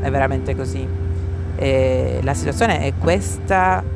è 0.00 0.10
veramente 0.10 0.56
così. 0.56 1.02
E 1.56 2.20
la 2.22 2.34
situazione 2.34 2.80
è 2.80 2.94
questa 2.98 3.93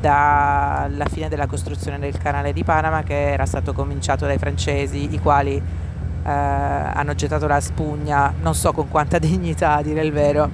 dalla 0.00 1.04
fine 1.10 1.28
della 1.28 1.46
costruzione 1.46 1.98
del 1.98 2.16
canale 2.18 2.52
di 2.52 2.64
Panama 2.64 3.02
che 3.02 3.32
era 3.32 3.44
stato 3.44 3.72
cominciato 3.72 4.24
dai 4.24 4.38
francesi, 4.38 5.12
i 5.12 5.20
quali 5.20 5.56
eh, 5.56 6.30
hanno 6.30 7.14
gettato 7.14 7.46
la 7.46 7.60
spugna, 7.60 8.32
non 8.40 8.54
so 8.54 8.72
con 8.72 8.88
quanta 8.88 9.18
dignità 9.20 9.76
a 9.76 9.82
dire 9.82 10.02
il 10.02 10.12
vero, 10.12 10.50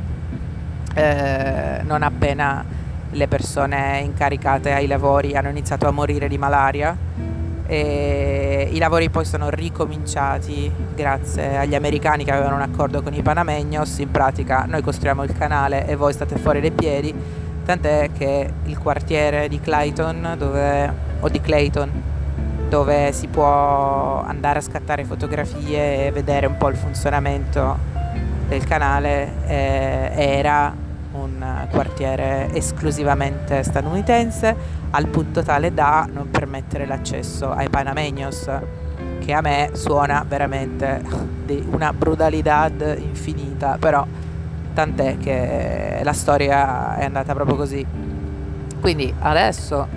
eh, 0.94 1.80
non 1.84 2.02
appena 2.02 2.64
le 3.10 3.28
persone 3.28 4.00
incaricate 4.04 4.72
ai 4.72 4.86
lavori 4.86 5.36
hanno 5.36 5.48
iniziato 5.48 5.86
a 5.86 5.90
morire 5.90 6.28
di 6.28 6.38
malaria. 6.38 6.96
E 7.68 8.68
i 8.70 8.78
lavori 8.78 9.10
poi 9.10 9.24
sono 9.24 9.50
ricominciati 9.50 10.70
grazie 10.94 11.58
agli 11.58 11.74
americani 11.74 12.22
che 12.22 12.30
avevano 12.30 12.54
un 12.54 12.62
accordo 12.62 13.02
con 13.02 13.12
i 13.12 13.22
Panamegnos, 13.22 13.98
in 13.98 14.10
pratica 14.12 14.66
noi 14.68 14.82
costruiamo 14.82 15.24
il 15.24 15.36
canale 15.36 15.84
e 15.88 15.96
voi 15.96 16.12
state 16.12 16.36
fuori 16.36 16.60
dai 16.60 16.70
piedi, 16.70 17.12
tant'è 17.66 18.10
che 18.16 18.48
il 18.64 18.78
quartiere 18.78 19.48
di 19.48 19.60
Clayton 19.60 20.36
dove, 20.38 20.92
o 21.18 21.28
di 21.28 21.40
Clayton 21.40 21.90
dove 22.68 23.12
si 23.12 23.26
può 23.26 24.22
andare 24.24 24.60
a 24.60 24.62
scattare 24.62 25.04
fotografie 25.04 26.06
e 26.06 26.12
vedere 26.12 26.46
un 26.46 26.56
po' 26.56 26.68
il 26.68 26.76
funzionamento 26.76 27.76
del 28.48 28.64
canale 28.64 29.32
eh, 29.46 30.10
era 30.14 30.72
un 31.12 31.66
quartiere 31.70 32.52
esclusivamente 32.52 33.62
statunitense 33.64 34.54
al 34.90 35.08
punto 35.08 35.42
tale 35.42 35.74
da 35.74 36.08
non 36.10 36.30
permettere 36.30 36.86
l'accesso 36.86 37.50
ai 37.50 37.68
panameños 37.68 38.60
che 39.18 39.32
a 39.32 39.40
me 39.40 39.70
suona 39.72 40.24
veramente 40.26 41.02
di 41.44 41.66
una 41.70 41.92
brutalidad 41.92 42.96
infinita 43.00 43.76
però 43.78 44.06
tant'è 44.76 45.16
che 45.16 46.00
la 46.02 46.12
storia 46.12 46.96
è 46.96 47.04
andata 47.04 47.32
proprio 47.32 47.56
così 47.56 47.84
quindi 48.78 49.12
adesso 49.20 49.88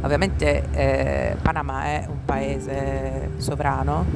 ovviamente 0.00 0.64
eh, 0.72 1.36
Panama 1.40 1.84
è 1.84 2.06
un 2.08 2.24
paese 2.24 3.32
sovrano 3.36 4.06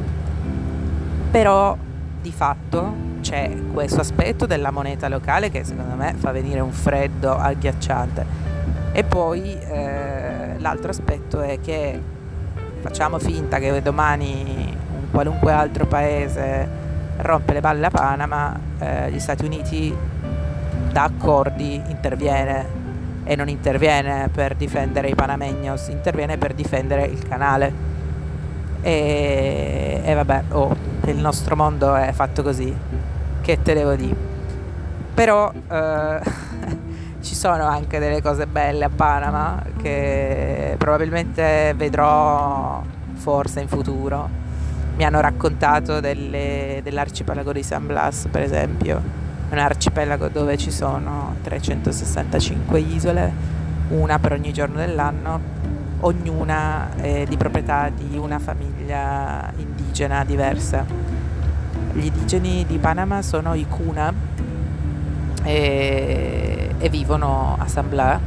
però 1.31 1.77
di 2.23 2.33
fatto 2.33 3.05
c'è 3.21 3.51
questo 3.73 4.01
aspetto 4.01 4.47
della 4.47 4.71
moneta 4.71 5.09
locale 5.09 5.51
che 5.51 5.65
secondo 5.65 5.97
me 5.97 6.15
fa 6.17 6.31
venire 6.31 6.61
un 6.61 6.71
freddo 6.71 7.37
agghiacciante. 7.37 8.25
E 8.93 9.03
poi 9.05 9.59
eh, 9.59 10.55
l'altro 10.59 10.91
aspetto 10.91 11.41
è 11.41 11.61
che 11.61 12.01
facciamo 12.81 13.19
finta 13.19 13.59
che 13.59 13.83
domani 13.83 14.77
un 14.97 15.11
qualunque 15.11 15.53
altro 15.53 15.87
paese 15.87 16.86
rompe 17.19 17.53
le 17.53 17.61
balle 17.61 17.87
a 17.87 17.91
Panama, 17.91 18.59
eh, 18.79 19.11
gli 19.11 19.19
Stati 19.19 19.45
Uniti 19.45 19.95
da 20.91 21.05
accordi 21.05 21.75
interviene 21.89 22.85
e 23.25 23.35
non 23.35 23.49
interviene 23.49 24.29
per 24.33 24.55
difendere 24.55 25.09
i 25.09 25.15
Panamegnos, 25.15 25.89
interviene 25.89 26.39
per 26.39 26.55
difendere 26.55 27.05
il 27.07 27.27
canale. 27.27 27.95
E, 28.83 30.01
e 30.05 30.15
vabbè, 30.15 30.45
oh, 30.51 30.77
il 31.07 31.17
nostro 31.17 31.57
mondo 31.57 31.95
è 31.97 32.13
fatto 32.13 32.43
così 32.43 32.75
che 33.41 33.63
te 33.63 33.75
devo 33.75 33.95
dire. 33.95 34.17
Però 35.13 35.53
eh, 35.53 36.21
ci 37.21 37.35
sono 37.35 37.65
anche 37.65 37.99
delle 37.99 38.23
cose 38.23 38.47
belle 38.47 38.85
a 38.85 38.91
Panama 38.95 39.61
che 39.83 40.77
probabilmente 40.79 41.75
vedrò 41.77 42.81
forse 43.15 43.61
in 43.61 43.69
futuro. 43.69 44.46
Mi 44.97 45.05
hanno 45.05 45.21
raccontato 45.21 46.01
delle, 46.01 46.81
dell'arcipelago 46.83 47.53
di 47.53 47.63
San 47.63 47.87
Blas, 47.87 48.29
per 48.31 48.41
esempio, 48.41 49.03
un 49.51 49.59
arcipelago 49.59 50.29
dove 50.29 50.57
ci 50.57 50.71
sono 50.71 51.37
365 51.43 52.79
isole, 52.81 53.33
una 53.91 54.19
per 54.19 54.33
ogni 54.33 54.55
giorno 54.55 54.79
dell'anno, 54.79 55.39
ognuna 56.01 56.97
è 56.97 57.25
di 57.29 57.37
proprietà 57.37 57.91
di 57.95 58.17
una 58.17 58.39
famiglia 58.39 59.53
indigena 59.59 60.25
diversa. 60.25 60.87
Gli 61.93 62.07
indigeni 62.07 62.65
di 62.67 62.79
Panama 62.79 63.21
sono 63.21 63.53
i 63.53 63.67
Kuna 63.69 64.13
e, 65.43 66.71
e 66.79 66.89
vivono 66.89 67.57
a 67.59 67.69
San 67.69 67.89
Blas 67.91 68.21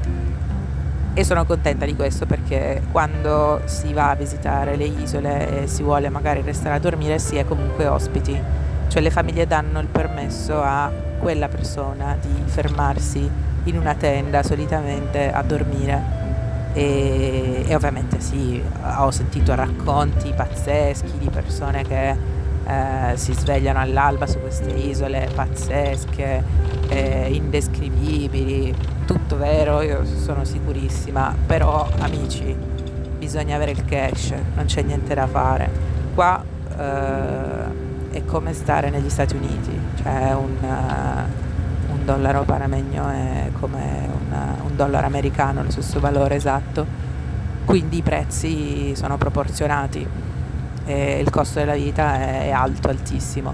e 1.20 1.26
sono 1.26 1.46
contenta 1.46 1.86
di 1.86 1.98
questo 1.98 2.26
perché 2.26 2.82
quando 2.92 3.64
si 3.66 3.92
va 3.92 4.12
a 4.12 4.16
visitare 4.16 4.78
le 4.78 4.86
isole 4.86 5.64
e 5.64 5.68
si 5.68 5.84
vuole 5.84 6.08
magari 6.08 6.42
restare 6.42 6.76
a 6.76 6.80
dormire 6.80 7.20
si 7.20 7.36
è 7.36 7.44
comunque 7.44 7.88
ospiti, 7.88 8.42
cioè 8.88 9.02
le 9.02 9.10
famiglie 9.10 9.46
danno 9.46 9.82
il 9.82 9.88
permesso 9.88 10.62
a 10.62 10.90
quella 11.20 11.50
persona 11.50 12.16
di 12.22 12.42
fermarsi 12.46 13.30
in 13.66 13.78
una 13.78 13.96
tenda 13.96 14.44
solitamente 14.44 15.30
a 15.30 15.42
dormire. 15.44 16.18
E, 16.72 17.66
e 17.68 17.76
ovviamente 17.76 18.22
sì, 18.22 18.64
ho 19.00 19.12
sentito 19.12 19.54
racconti 19.56 20.32
pazzeschi 20.34 21.18
di 21.18 21.30
persone 21.30 21.84
che 21.84 22.16
eh, 22.70 23.18
si 23.18 23.34
svegliano 23.34 23.80
all'alba 23.80 24.28
su 24.28 24.40
queste 24.40 24.70
isole 24.70 25.28
pazzesche, 25.34 26.44
eh, 26.88 27.30
indescrivibili, 27.32 28.76
tutto 29.06 29.38
vero, 29.38 29.82
io 29.82 30.06
sono 30.06 30.46
sicurissima, 30.46 31.36
però 31.48 31.90
amici, 32.00 32.56
bisogna 33.18 33.56
avere 33.56 33.72
il 33.72 33.84
cash, 33.86 34.34
non 34.56 34.66
c'è 34.66 34.84
niente 34.84 35.16
da 35.16 35.26
fare. 35.26 35.70
Qua 36.14 36.44
eh, 36.78 37.88
è 38.12 38.26
come 38.26 38.54
stare 38.54 38.92
negli 38.92 39.10
Stati 39.10 39.36
Uniti, 39.36 39.80
cioè 40.02 40.34
un, 40.34 40.56
uh, 40.62 41.92
un 41.94 42.06
dollaro 42.06 42.44
panamegno 42.44 43.08
è 43.08 43.50
come 43.60 44.08
una, 44.28 44.56
un 44.64 44.76
dollaro 44.76 45.06
americano, 45.06 45.62
il 45.62 45.72
stesso 45.72 46.00
valore 46.00 46.36
esatto, 46.36 46.86
quindi 47.66 47.98
i 47.98 48.02
prezzi 48.02 48.96
sono 48.96 49.18
proporzionati 49.18 50.08
e 50.90 51.20
il 51.20 51.30
costo 51.30 51.60
della 51.60 51.76
vita 51.76 52.16
è 52.16 52.50
alto, 52.50 52.90
altissimo. 52.90 53.54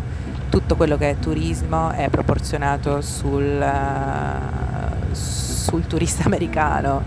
Tutto 0.49 0.77
quello 0.77 0.95
che 0.95 1.09
è 1.09 1.19
turismo 1.19 1.91
è 1.91 2.07
proporzionato 2.09 3.01
sul, 3.01 3.61
uh, 3.61 5.13
sul 5.13 5.85
turista 5.85 6.23
americano, 6.27 7.03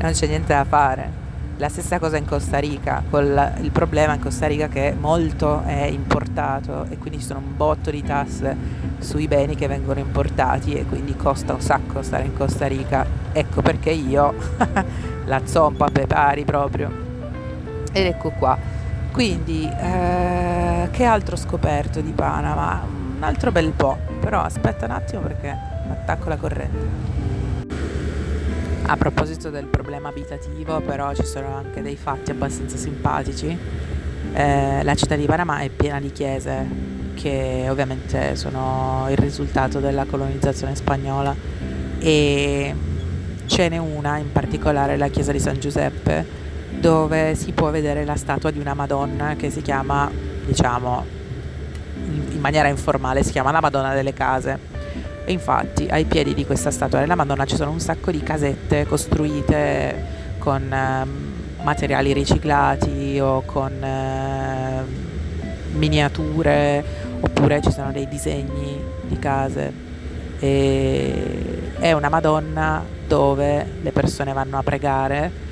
non 0.00 0.12
c'è 0.12 0.26
niente 0.28 0.54
da 0.54 0.64
fare. 0.64 1.24
La 1.58 1.68
stessa 1.68 1.98
cosa 1.98 2.16
in 2.16 2.24
Costa 2.24 2.58
Rica, 2.58 3.02
col, 3.10 3.52
il 3.60 3.70
problema 3.70 4.14
in 4.14 4.20
Costa 4.20 4.46
Rica 4.46 4.64
è 4.64 4.68
che 4.70 4.94
molto 4.98 5.62
è 5.64 5.84
importato 5.84 6.86
e 6.88 6.96
quindi 6.96 7.18
ci 7.18 7.26
sono 7.26 7.40
un 7.40 7.54
botto 7.54 7.90
di 7.90 8.02
tasse 8.02 8.56
sui 8.98 9.28
beni 9.28 9.56
che 9.56 9.66
vengono 9.66 10.00
importati 10.00 10.72
e 10.72 10.86
quindi 10.86 11.16
costa 11.16 11.52
un 11.52 11.60
sacco 11.60 12.00
stare 12.00 12.24
in 12.24 12.34
Costa 12.34 12.66
Rica. 12.66 13.06
Ecco 13.32 13.60
perché 13.60 13.90
io 13.90 14.34
la 15.24 15.40
zompa 15.44 15.86
a 15.86 16.06
pari 16.06 16.44
proprio. 16.44 16.90
Ed 17.92 18.06
ecco 18.06 18.30
qua. 18.30 18.75
Quindi, 19.16 19.64
eh, 19.64 20.88
che 20.90 21.04
altro 21.04 21.36
ho 21.36 21.38
scoperto 21.38 22.02
di 22.02 22.12
Panama? 22.12 22.84
Un 22.86 23.22
altro 23.22 23.50
bel 23.50 23.72
po', 23.72 23.96
però 24.20 24.42
aspetta 24.42 24.84
un 24.84 24.90
attimo 24.90 25.22
perché 25.22 25.56
attacco 25.88 26.28
la 26.28 26.36
corrente. 26.36 26.86
A 28.82 28.94
proposito 28.98 29.48
del 29.48 29.68
problema 29.68 30.10
abitativo, 30.10 30.82
però 30.82 31.14
ci 31.14 31.24
sono 31.24 31.56
anche 31.56 31.80
dei 31.80 31.96
fatti 31.96 32.30
abbastanza 32.30 32.76
simpatici. 32.76 33.58
Eh, 34.34 34.82
la 34.82 34.94
città 34.94 35.16
di 35.16 35.24
Panama 35.24 35.60
è 35.60 35.70
piena 35.70 35.98
di 35.98 36.12
chiese 36.12 36.66
che 37.14 37.68
ovviamente 37.70 38.36
sono 38.36 39.06
il 39.08 39.16
risultato 39.16 39.80
della 39.80 40.04
colonizzazione 40.04 40.74
spagnola 40.74 41.34
e 41.98 42.74
ce 43.46 43.68
n'è 43.70 43.78
una 43.78 44.18
in 44.18 44.30
particolare 44.30 44.98
la 44.98 45.08
chiesa 45.08 45.32
di 45.32 45.40
San 45.40 45.58
Giuseppe 45.58 46.44
dove 46.78 47.34
si 47.34 47.52
può 47.52 47.70
vedere 47.70 48.04
la 48.04 48.16
statua 48.16 48.50
di 48.50 48.58
una 48.58 48.74
Madonna 48.74 49.34
che 49.36 49.50
si 49.50 49.62
chiama, 49.62 50.10
diciamo, 50.44 51.04
in 52.30 52.40
maniera 52.40 52.68
informale, 52.68 53.22
si 53.22 53.32
chiama 53.32 53.50
la 53.50 53.60
Madonna 53.60 53.94
delle 53.94 54.12
Case. 54.12 54.58
E 55.24 55.32
infatti 55.32 55.88
ai 55.90 56.04
piedi 56.04 56.34
di 56.34 56.46
questa 56.46 56.70
statua 56.70 57.00
della 57.00 57.16
Madonna 57.16 57.44
ci 57.44 57.56
sono 57.56 57.70
un 57.70 57.80
sacco 57.80 58.12
di 58.12 58.22
casette 58.22 58.86
costruite 58.86 60.04
con 60.38 60.72
eh, 60.72 61.64
materiali 61.64 62.12
riciclati 62.12 63.18
o 63.18 63.42
con 63.42 63.82
eh, 63.82 64.84
miniature 65.72 66.84
oppure 67.18 67.60
ci 67.60 67.72
sono 67.72 67.90
dei 67.90 68.06
disegni 68.06 68.80
di 69.02 69.18
case 69.18 69.72
e 70.38 71.72
è 71.78 71.90
una 71.92 72.08
Madonna 72.08 72.84
dove 73.08 73.66
le 73.80 73.90
persone 73.90 74.32
vanno 74.32 74.58
a 74.58 74.62
pregare 74.62 75.45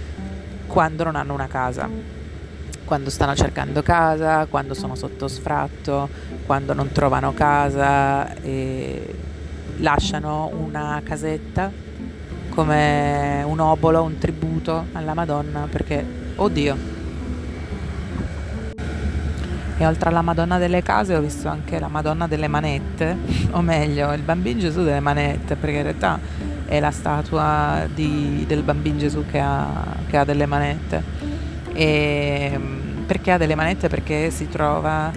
quando 0.75 1.05
non 1.05 1.15
hanno 1.15 1.33
una 1.33 1.47
casa, 1.47 1.89
quando 2.85 3.09
stanno 3.09 3.37
cercando 3.37 3.81
casa, 3.81 4.47
quando 4.47 4.75
sono 4.75 4.97
sotto 4.97 5.29
sfratto, 5.29 6.09
quando 6.47 6.73
non 6.73 6.91
trovano 6.91 7.33
casa 7.33 8.35
e 8.43 9.15
lasciano 9.77 10.51
una 10.53 11.01
casetta 11.05 11.71
come 12.49 13.45
un 13.47 13.61
obolo, 13.61 14.03
un 14.03 14.19
tributo 14.19 14.87
alla 14.95 15.15
Madonna 15.15 15.69
perché, 15.71 16.05
oddio, 16.35 16.77
e 19.77 19.87
oltre 19.87 20.09
alla 20.09 20.23
Madonna 20.23 20.59
delle 20.59 20.83
Case 20.83 21.15
ho 21.15 21.21
visto 21.21 21.49
anche 21.49 21.79
la 21.79 21.89
Madonna 21.89 22.27
delle 22.27 22.49
Manette, 22.49 23.17
o 23.53 23.61
meglio, 23.61 24.13
il 24.13 24.23
Bambino 24.23 24.59
Gesù 24.59 24.83
delle 24.83 24.99
Manette, 24.99 25.55
perché 25.55 25.77
in 25.77 25.83
realtà 25.85 26.19
è 26.67 26.81
la 26.81 26.91
statua 26.91 27.87
di, 27.93 28.45
del 28.47 28.63
Bambino 28.63 28.99
Gesù 28.99 29.25
che 29.27 29.39
ha, 29.39 29.85
che 30.09 30.17
ha 30.17 30.25
delle 30.25 30.47
manette. 30.47 31.03
E, 31.73 32.61
perché 33.07 33.33
ha 33.33 33.39
delle 33.39 33.55
manette? 33.55 33.89
Perché 33.89 34.31
si 34.31 34.49
trova 34.49 35.11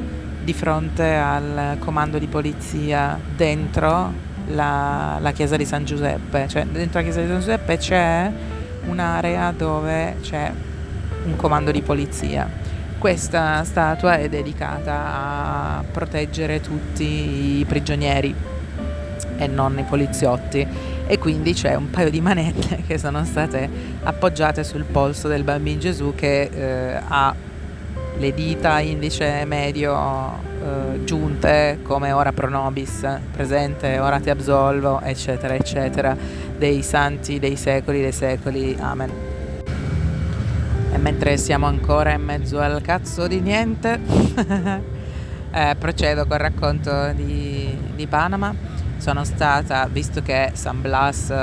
di 0.43 0.53
fronte 0.53 1.15
al 1.15 1.77
comando 1.79 2.17
di 2.17 2.27
polizia 2.27 3.19
dentro 3.35 4.13
la, 4.47 5.17
la 5.19 5.31
chiesa 5.31 5.57
di 5.57 5.65
San 5.65 5.83
Giuseppe, 5.83 6.47
cioè 6.47 6.65
dentro 6.65 6.99
la 6.99 7.05
chiesa 7.05 7.21
di 7.21 7.27
San 7.27 7.39
Giuseppe 7.39 7.77
c'è 7.77 8.31
un'area 8.85 9.51
dove 9.51 10.15
c'è 10.21 10.51
un 11.25 11.35
comando 11.35 11.71
di 11.71 11.81
polizia. 11.81 12.49
Questa 12.97 13.63
statua 13.63 14.17
è 14.17 14.27
dedicata 14.27 14.93
a 15.79 15.83
proteggere 15.91 16.61
tutti 16.61 17.59
i 17.59 17.65
prigionieri 17.65 18.33
e 19.37 19.47
non 19.47 19.77
i 19.77 19.83
poliziotti 19.83 20.65
e 21.07 21.17
quindi 21.17 21.53
c'è 21.53 21.75
un 21.75 21.89
paio 21.89 22.09
di 22.09 22.19
manette 22.21 22.83
che 22.87 22.97
sono 22.97 23.23
state 23.23 23.69
appoggiate 24.03 24.63
sul 24.63 24.83
polso 24.83 25.27
del 25.27 25.43
bambino 25.43 25.79
Gesù 25.79 26.13
che 26.15 26.49
eh, 26.51 27.01
ha 27.07 27.33
le 28.17 28.33
dita 28.33 28.79
indice 28.79 29.45
medio 29.45 30.45
eh, 30.67 31.03
giunte 31.03 31.79
come 31.83 32.11
ora 32.11 32.33
pro 32.33 32.49
nobis, 32.49 33.05
presente, 33.31 33.99
ora 33.99 34.19
ti 34.19 34.29
absolvo, 34.29 34.99
eccetera, 35.01 35.53
eccetera, 35.53 36.17
dei 36.57 36.81
santi 36.81 37.39
dei 37.39 37.55
secoli 37.55 38.01
dei 38.01 38.11
secoli. 38.11 38.75
Amen. 38.79 39.11
E 40.91 40.97
mentre 40.97 41.37
siamo 41.37 41.67
ancora 41.67 42.11
in 42.11 42.23
mezzo 42.23 42.59
al 42.59 42.81
cazzo 42.81 43.27
di 43.27 43.39
niente, 43.39 43.99
eh, 45.51 45.75
procedo 45.77 46.25
col 46.25 46.39
racconto 46.39 47.11
di, 47.13 47.77
di 47.95 48.07
Panama. 48.07 48.66
Sono 48.97 49.23
stata, 49.23 49.87
visto 49.87 50.21
che 50.21 50.51
San 50.53 50.81
Blas, 50.81 51.33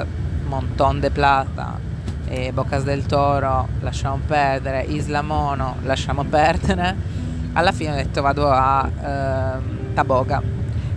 Monton 0.47 1.01
de 1.01 1.11
Plata 1.11 1.79
e 2.27 2.53
Bocas 2.53 2.83
del 2.83 3.07
Toro 3.07 3.69
lasciamo 3.81 4.21
perdere, 4.27 4.83
Isla 4.83 5.23
Mono 5.23 5.77
lasciamo 5.83 6.25
perdere, 6.25 6.95
alla 7.53 7.73
fine 7.73 7.93
ho 7.93 7.95
detto 7.95 8.23
vado 8.23 8.51
a 8.51 8.89
eh, 8.89 9.93
Taboga. 9.95 10.43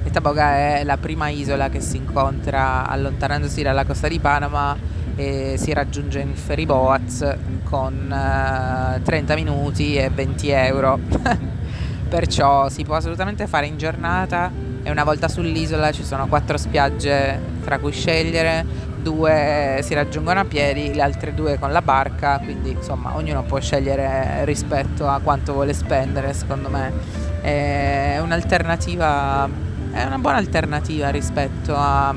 E 0.04 0.10
Taboga 0.10 0.56
è 0.56 0.84
la 0.84 0.98
prima 0.98 1.30
isola 1.30 1.70
che 1.70 1.80
si 1.80 1.98
incontra 1.98 2.88
allontanandosi 2.88 3.62
dalla 3.62 3.86
costa 3.86 4.08
di 4.08 4.20
Panama 4.20 4.76
e 5.15 5.56
si 5.58 5.74
raggiunge 5.74 6.20
in 6.20 6.36
ferry 6.36 6.65
boats 6.65 7.36
con 7.63 8.12
eh, 8.12 9.02
30 9.02 9.36
minuti 9.36 9.96
e 9.96 10.10
20 10.10 10.50
euro. 10.50 11.00
Perciò 12.10 12.70
si 12.70 12.84
può 12.84 12.96
assolutamente 12.96 13.48
fare 13.48 13.67
in 13.67 13.78
giornata 13.78 14.66
e 14.88 14.89
una 14.89 15.04
volta 15.04 15.28
sull'isola 15.28 15.91
ci 15.91 16.06
sono 16.06 16.28
quattro 16.28 16.56
spiagge 16.56 17.38
tra 17.62 17.78
cui 17.78 17.91
scegliere, 17.91 18.65
due 19.02 19.82
si 19.84 19.93
raggiungono 19.93 20.39
a 20.39 20.45
piedi, 20.45 20.93
le 20.93 21.02
altre 21.02 21.34
due 21.34 21.60
con 21.60 21.73
la 21.73 21.82
barca, 21.82 22.39
quindi 22.41 22.69
insomma 22.69 23.13
ognuno 23.17 23.43
può 23.43 23.60
scegliere 23.60 24.45
rispetto 24.45 25.06
a 25.06 25.19
quanto 25.21 25.52
vuole 25.52 25.73
spendere, 25.73 26.32
secondo 26.32 26.69
me 26.69 26.93
è 27.41 28.17
un'alternativa, 28.21 29.50
è 29.91 30.06
una 30.06 30.19
buona 30.19 30.38
alternativa 30.38 31.10
rispetto 31.10 31.76
a 31.76 32.15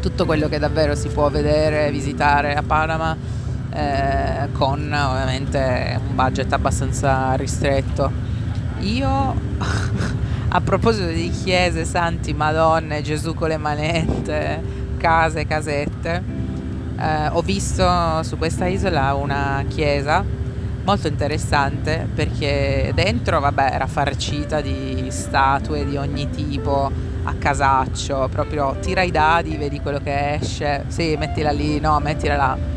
tutto 0.00 0.24
quello 0.24 0.48
che 0.48 0.58
davvero 0.58 0.94
si 0.94 1.08
può 1.08 1.28
vedere, 1.28 1.90
visitare 1.90 2.54
a 2.54 2.62
Panama 2.62 3.14
eh, 3.70 4.48
con 4.52 4.80
ovviamente 4.90 6.00
un 6.08 6.14
budget 6.14 6.50
abbastanza 6.50 7.34
ristretto. 7.34 8.10
Io 8.80 9.34
a 10.48 10.60
proposito 10.60 11.06
di 11.06 11.30
chiese, 11.30 11.84
santi, 11.84 12.32
madonne, 12.32 13.02
Gesù 13.02 13.34
con 13.34 13.48
le 13.48 13.56
manette, 13.56 14.62
case, 14.98 15.46
casette, 15.46 16.22
eh, 16.98 17.28
ho 17.28 17.42
visto 17.42 18.22
su 18.22 18.38
questa 18.38 18.66
isola 18.66 19.14
una 19.14 19.64
chiesa 19.68 20.24
molto 20.84 21.08
interessante 21.08 22.06
perché 22.14 22.92
dentro 22.94 23.40
vabbè 23.40 23.70
era 23.72 23.86
farcita 23.86 24.60
di 24.60 25.06
statue 25.08 25.84
di 25.86 25.96
ogni 25.96 26.28
tipo 26.30 26.90
a 27.24 27.34
casaccio, 27.38 28.28
proprio 28.30 28.76
tira 28.80 29.02
i 29.02 29.10
dadi, 29.10 29.56
vedi 29.56 29.80
quello 29.80 29.98
che 29.98 30.34
esce, 30.34 30.84
sì, 30.88 31.16
mettila 31.16 31.50
lì, 31.50 31.80
no, 31.80 31.98
mettila 32.00 32.36
là. 32.36 32.73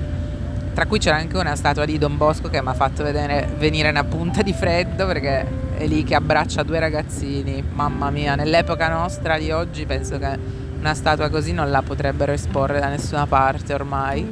Tra 0.78 0.86
cui 0.86 1.00
c'era 1.00 1.16
anche 1.16 1.36
una 1.36 1.56
statua 1.56 1.86
di 1.86 1.98
Don 1.98 2.18
Bosco 2.18 2.50
che 2.50 2.62
mi 2.62 2.68
ha 2.68 2.74
fatto 2.76 3.02
vedere, 3.02 3.50
venire 3.58 3.90
una 3.90 4.04
punta 4.04 4.44
di 4.44 4.54
freddo 4.54 5.08
perché 5.08 5.44
è 5.76 5.88
lì 5.88 6.04
che 6.04 6.14
abbraccia 6.14 6.62
due 6.62 6.78
ragazzini. 6.78 7.64
Mamma 7.74 8.12
mia, 8.12 8.36
nell'epoca 8.36 8.88
nostra 8.88 9.40
di 9.40 9.50
oggi 9.50 9.88
penso 9.88 10.20
che 10.20 10.38
una 10.78 10.94
statua 10.94 11.30
così 11.30 11.52
non 11.52 11.72
la 11.72 11.82
potrebbero 11.82 12.32
esporre 12.32 12.80
da 12.80 12.90
nessuna 12.90 13.26
parte 13.26 13.74
ormai. 13.74 14.32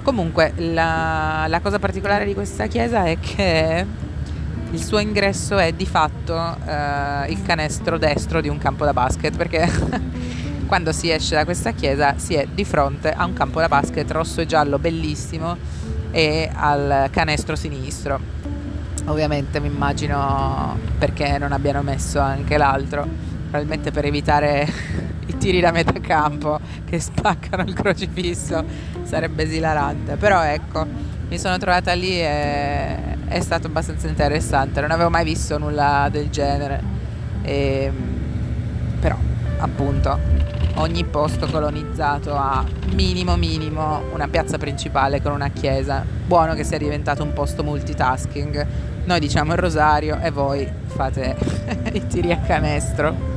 Comunque 0.00 0.52
la, 0.58 1.46
la 1.48 1.58
cosa 1.58 1.80
particolare 1.80 2.24
di 2.24 2.34
questa 2.34 2.68
chiesa 2.68 3.06
è 3.06 3.18
che 3.18 3.84
il 4.70 4.80
suo 4.80 5.00
ingresso 5.00 5.58
è 5.58 5.72
di 5.72 5.86
fatto 5.86 6.56
eh, 6.68 7.32
il 7.32 7.42
canestro 7.42 7.98
destro 7.98 8.40
di 8.40 8.48
un 8.48 8.58
campo 8.58 8.84
da 8.84 8.92
basket 8.92 9.36
perché 9.36 9.68
quando 10.66 10.92
si 10.92 11.10
esce 11.10 11.34
da 11.34 11.44
questa 11.44 11.72
chiesa 11.72 12.14
si 12.16 12.34
è 12.34 12.46
di 12.52 12.64
fronte 12.64 13.10
a 13.10 13.24
un 13.24 13.32
campo 13.32 13.60
da 13.60 13.68
basket 13.68 14.10
rosso 14.10 14.40
e 14.40 14.46
giallo 14.46 14.78
bellissimo 14.78 15.56
e 16.10 16.50
al 16.52 17.08
canestro 17.10 17.56
sinistro. 17.56 18.20
Ovviamente 19.06 19.60
mi 19.60 19.66
immagino 19.66 20.78
perché 20.98 21.36
non 21.38 21.52
abbiano 21.52 21.82
messo 21.82 22.20
anche 22.20 22.56
l'altro, 22.56 23.06
probabilmente 23.42 23.90
per 23.90 24.06
evitare 24.06 24.66
i 25.26 25.36
tiri 25.36 25.60
da 25.60 25.72
metà 25.72 26.00
campo 26.00 26.58
che 26.84 27.00
spaccano 27.00 27.62
il 27.64 27.74
crocifisso, 27.74 28.64
sarebbe 29.02 29.42
esilarante. 29.42 30.16
Però 30.16 30.42
ecco, 30.42 30.86
mi 31.28 31.38
sono 31.38 31.58
trovata 31.58 31.92
lì 31.92 32.20
e 32.20 33.26
è 33.26 33.40
stato 33.40 33.66
abbastanza 33.66 34.06
interessante, 34.06 34.80
non 34.80 34.90
avevo 34.90 35.10
mai 35.10 35.24
visto 35.24 35.58
nulla 35.58 36.08
del 36.10 36.30
genere. 36.30 36.82
E, 37.42 37.92
però, 39.00 39.16
appunto, 39.64 40.18
ogni 40.74 41.04
posto 41.04 41.46
colonizzato 41.46 42.34
ha 42.34 42.64
minimo 42.92 43.36
minimo 43.36 44.02
una 44.12 44.28
piazza 44.28 44.58
principale 44.58 45.20
con 45.20 45.32
una 45.32 45.48
chiesa. 45.48 46.04
Buono 46.26 46.54
che 46.54 46.64
sia 46.64 46.78
diventato 46.78 47.22
un 47.22 47.32
posto 47.32 47.62
multitasking. 47.62 48.66
Noi 49.04 49.20
diciamo 49.20 49.52
il 49.52 49.58
rosario 49.58 50.18
e 50.20 50.30
voi 50.30 50.68
fate 50.86 51.36
i 51.92 52.06
tiri 52.06 52.32
a 52.32 52.38
canestro. 52.38 53.32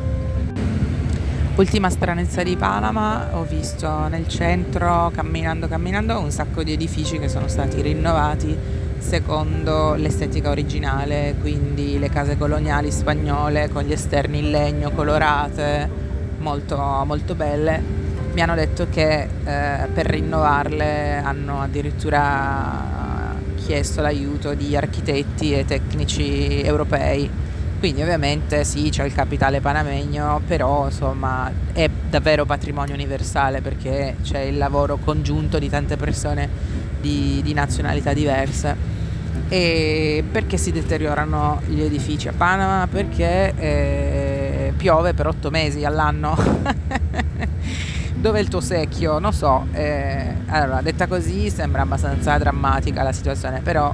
Ultima 1.56 1.90
stranezza 1.90 2.44
di 2.44 2.56
Panama, 2.56 3.30
ho 3.36 3.44
visto 3.44 4.08
nel 4.10 4.28
centro, 4.28 5.12
camminando, 5.14 5.68
camminando, 5.68 6.20
un 6.20 6.30
sacco 6.30 6.62
di 6.62 6.72
edifici 6.72 7.18
che 7.18 7.28
sono 7.28 7.48
stati 7.48 7.82
rinnovati 7.82 8.86
secondo 9.00 9.96
l'estetica 9.96 10.50
originale, 10.50 11.36
quindi 11.40 11.98
le 11.98 12.10
case 12.10 12.38
coloniali 12.38 12.92
spagnole 12.92 13.70
con 13.70 13.84
gli 13.84 13.92
esterni 13.92 14.40
in 14.40 14.52
legno 14.52 14.92
colorate, 14.92 15.90
molto, 16.48 16.78
molto 17.06 17.36
belle. 17.36 17.82
Mi 18.34 18.42
hanno 18.42 18.56
detto 18.56 18.88
che 18.90 19.22
eh, 19.22 19.88
per 19.94 20.06
rinnovarle 20.06 21.18
hanno 21.18 21.62
addirittura 21.62 23.36
chiesto 23.56 24.02
l'aiuto 24.02 24.54
di 24.54 24.76
architetti 24.76 25.54
e 25.54 25.66
tecnici 25.66 26.62
europei 26.62 27.30
quindi 27.80 28.02
ovviamente 28.02 28.64
sì, 28.64 28.90
c'è 28.90 29.04
il 29.06 29.14
capitale 29.14 29.62
panamegno, 29.62 30.42
però 30.48 30.86
insomma 30.86 31.52
è 31.74 31.88
davvero 32.10 32.44
patrimonio 32.44 32.96
universale 32.96 33.62
perché 33.62 34.16
c'è 34.24 34.40
il 34.40 34.58
lavoro 34.58 34.98
congiunto 34.98 35.60
di 35.60 35.70
tante 35.70 35.96
persone 35.96 36.50
di, 37.00 37.40
di 37.44 37.54
nazionalità 37.54 38.14
diverse. 38.14 38.96
E 39.48 40.24
perché 40.30 40.58
si 40.58 40.72
deteriorano 40.72 41.62
gli 41.68 41.82
edifici 41.82 42.28
a 42.28 42.34
Panama? 42.36 42.88
Perché 42.88 43.54
eh, 43.56 44.37
piove 44.76 45.14
per 45.14 45.28
otto 45.28 45.50
mesi 45.50 45.86
all'anno. 45.86 46.36
Dove 48.16 48.40
il 48.40 48.48
tuo 48.48 48.62
secchio? 48.62 49.20
Non 49.20 49.32
so. 49.32 49.68
Eh, 49.72 50.34
allora, 50.48 50.82
detta 50.82 51.08
così 51.08 51.50
sembra 51.50 51.84
abbastanza 51.84 52.38
drammatica 52.38 53.04
la 53.04 53.12
situazione, 53.12 53.62
però 53.62 53.94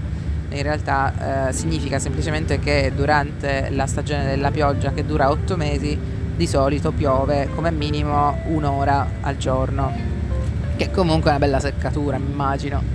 in 0.49 0.61
realtà 0.61 1.47
eh, 1.47 1.53
significa 1.53 1.99
semplicemente 1.99 2.59
che 2.59 2.91
durante 2.95 3.69
la 3.71 3.87
stagione 3.87 4.25
della 4.25 4.51
pioggia 4.51 4.93
che 4.93 5.05
dura 5.05 5.29
otto 5.29 5.57
mesi 5.57 5.97
di 6.35 6.47
solito 6.47 6.91
piove 6.91 7.49
come 7.53 7.71
minimo 7.71 8.37
un'ora 8.45 9.07
al 9.21 9.37
giorno, 9.37 9.91
che 10.75 10.89
comunque 10.89 11.31
è 11.31 11.35
una 11.35 11.45
bella 11.45 11.59
seccatura, 11.59 12.17
immagino. 12.17 12.92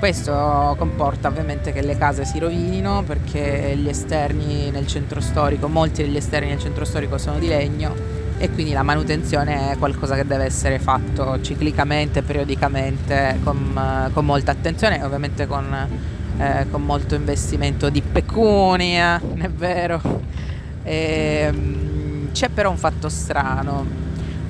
Questo 0.00 0.74
comporta 0.78 1.28
ovviamente 1.28 1.72
che 1.72 1.82
le 1.82 1.98
case 1.98 2.24
si 2.24 2.38
rovinino 2.38 3.02
perché 3.06 3.74
gli 3.76 3.86
esterni 3.86 4.70
nel 4.70 4.86
centro 4.86 5.20
storico, 5.20 5.68
molti 5.68 6.02
degli 6.02 6.16
esterni 6.16 6.48
nel 6.48 6.58
centro 6.58 6.86
storico 6.86 7.18
sono 7.18 7.38
di 7.38 7.46
legno 7.46 7.94
e 8.38 8.50
quindi 8.50 8.72
la 8.72 8.82
manutenzione 8.82 9.72
è 9.72 9.76
qualcosa 9.76 10.14
che 10.14 10.26
deve 10.26 10.44
essere 10.44 10.78
fatto 10.78 11.42
ciclicamente, 11.42 12.22
periodicamente, 12.22 13.38
con, 13.44 14.10
con 14.14 14.24
molta 14.24 14.52
attenzione 14.52 15.00
e 15.00 15.04
ovviamente 15.04 15.46
con 15.46 15.88
eh, 16.38 16.66
con 16.70 16.82
molto 16.82 17.14
investimento 17.14 17.90
di 17.90 18.00
pecunia, 18.00 19.20
è 19.36 19.50
vero. 19.50 20.00
E, 20.82 21.44
ehm, 21.46 22.32
c'è 22.32 22.48
però 22.48 22.70
un 22.70 22.78
fatto 22.78 23.10
strano. 23.10 23.99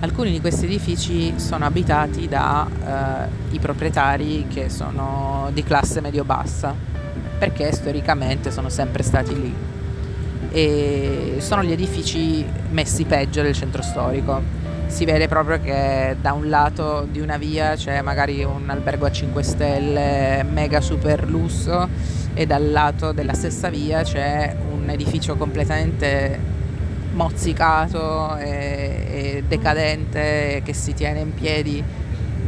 Alcuni 0.02 0.30
di 0.30 0.40
questi 0.40 0.64
edifici 0.64 1.38
sono 1.38 1.66
abitati 1.66 2.26
dai 2.26 2.66
eh, 3.52 3.58
proprietari 3.58 4.46
che 4.48 4.70
sono 4.70 5.50
di 5.52 5.62
classe 5.62 6.00
medio-bassa, 6.00 6.74
perché 7.38 7.70
storicamente 7.70 8.50
sono 8.50 8.70
sempre 8.70 9.02
stati 9.02 9.38
lì. 9.38 9.54
E 10.52 11.34
sono 11.40 11.62
gli 11.62 11.72
edifici 11.72 12.42
messi 12.70 13.04
peggio 13.04 13.42
del 13.42 13.54
centro 13.54 13.82
storico 13.82 14.58
si 14.90 15.04
vede 15.04 15.28
proprio 15.28 15.60
che 15.60 16.16
da 16.20 16.32
un 16.32 16.48
lato 16.48 17.06
di 17.08 17.20
una 17.20 17.38
via 17.38 17.76
c'è 17.76 18.02
magari 18.02 18.42
un 18.42 18.68
albergo 18.68 19.06
a 19.06 19.12
5 19.12 19.42
stelle 19.44 20.42
mega 20.42 20.80
super 20.80 21.28
lusso 21.28 21.88
e 22.34 22.44
dal 22.44 22.72
lato 22.72 23.12
della 23.12 23.34
stessa 23.34 23.68
via 23.68 24.02
c'è 24.02 24.56
un 24.72 24.90
edificio 24.90 25.36
completamente 25.36 26.58
mozzicato 27.12 28.36
e, 28.36 29.06
e 29.10 29.44
decadente 29.46 30.62
che 30.64 30.72
si 30.72 30.94
tiene 30.94 31.20
in 31.20 31.34
piedi 31.34 31.82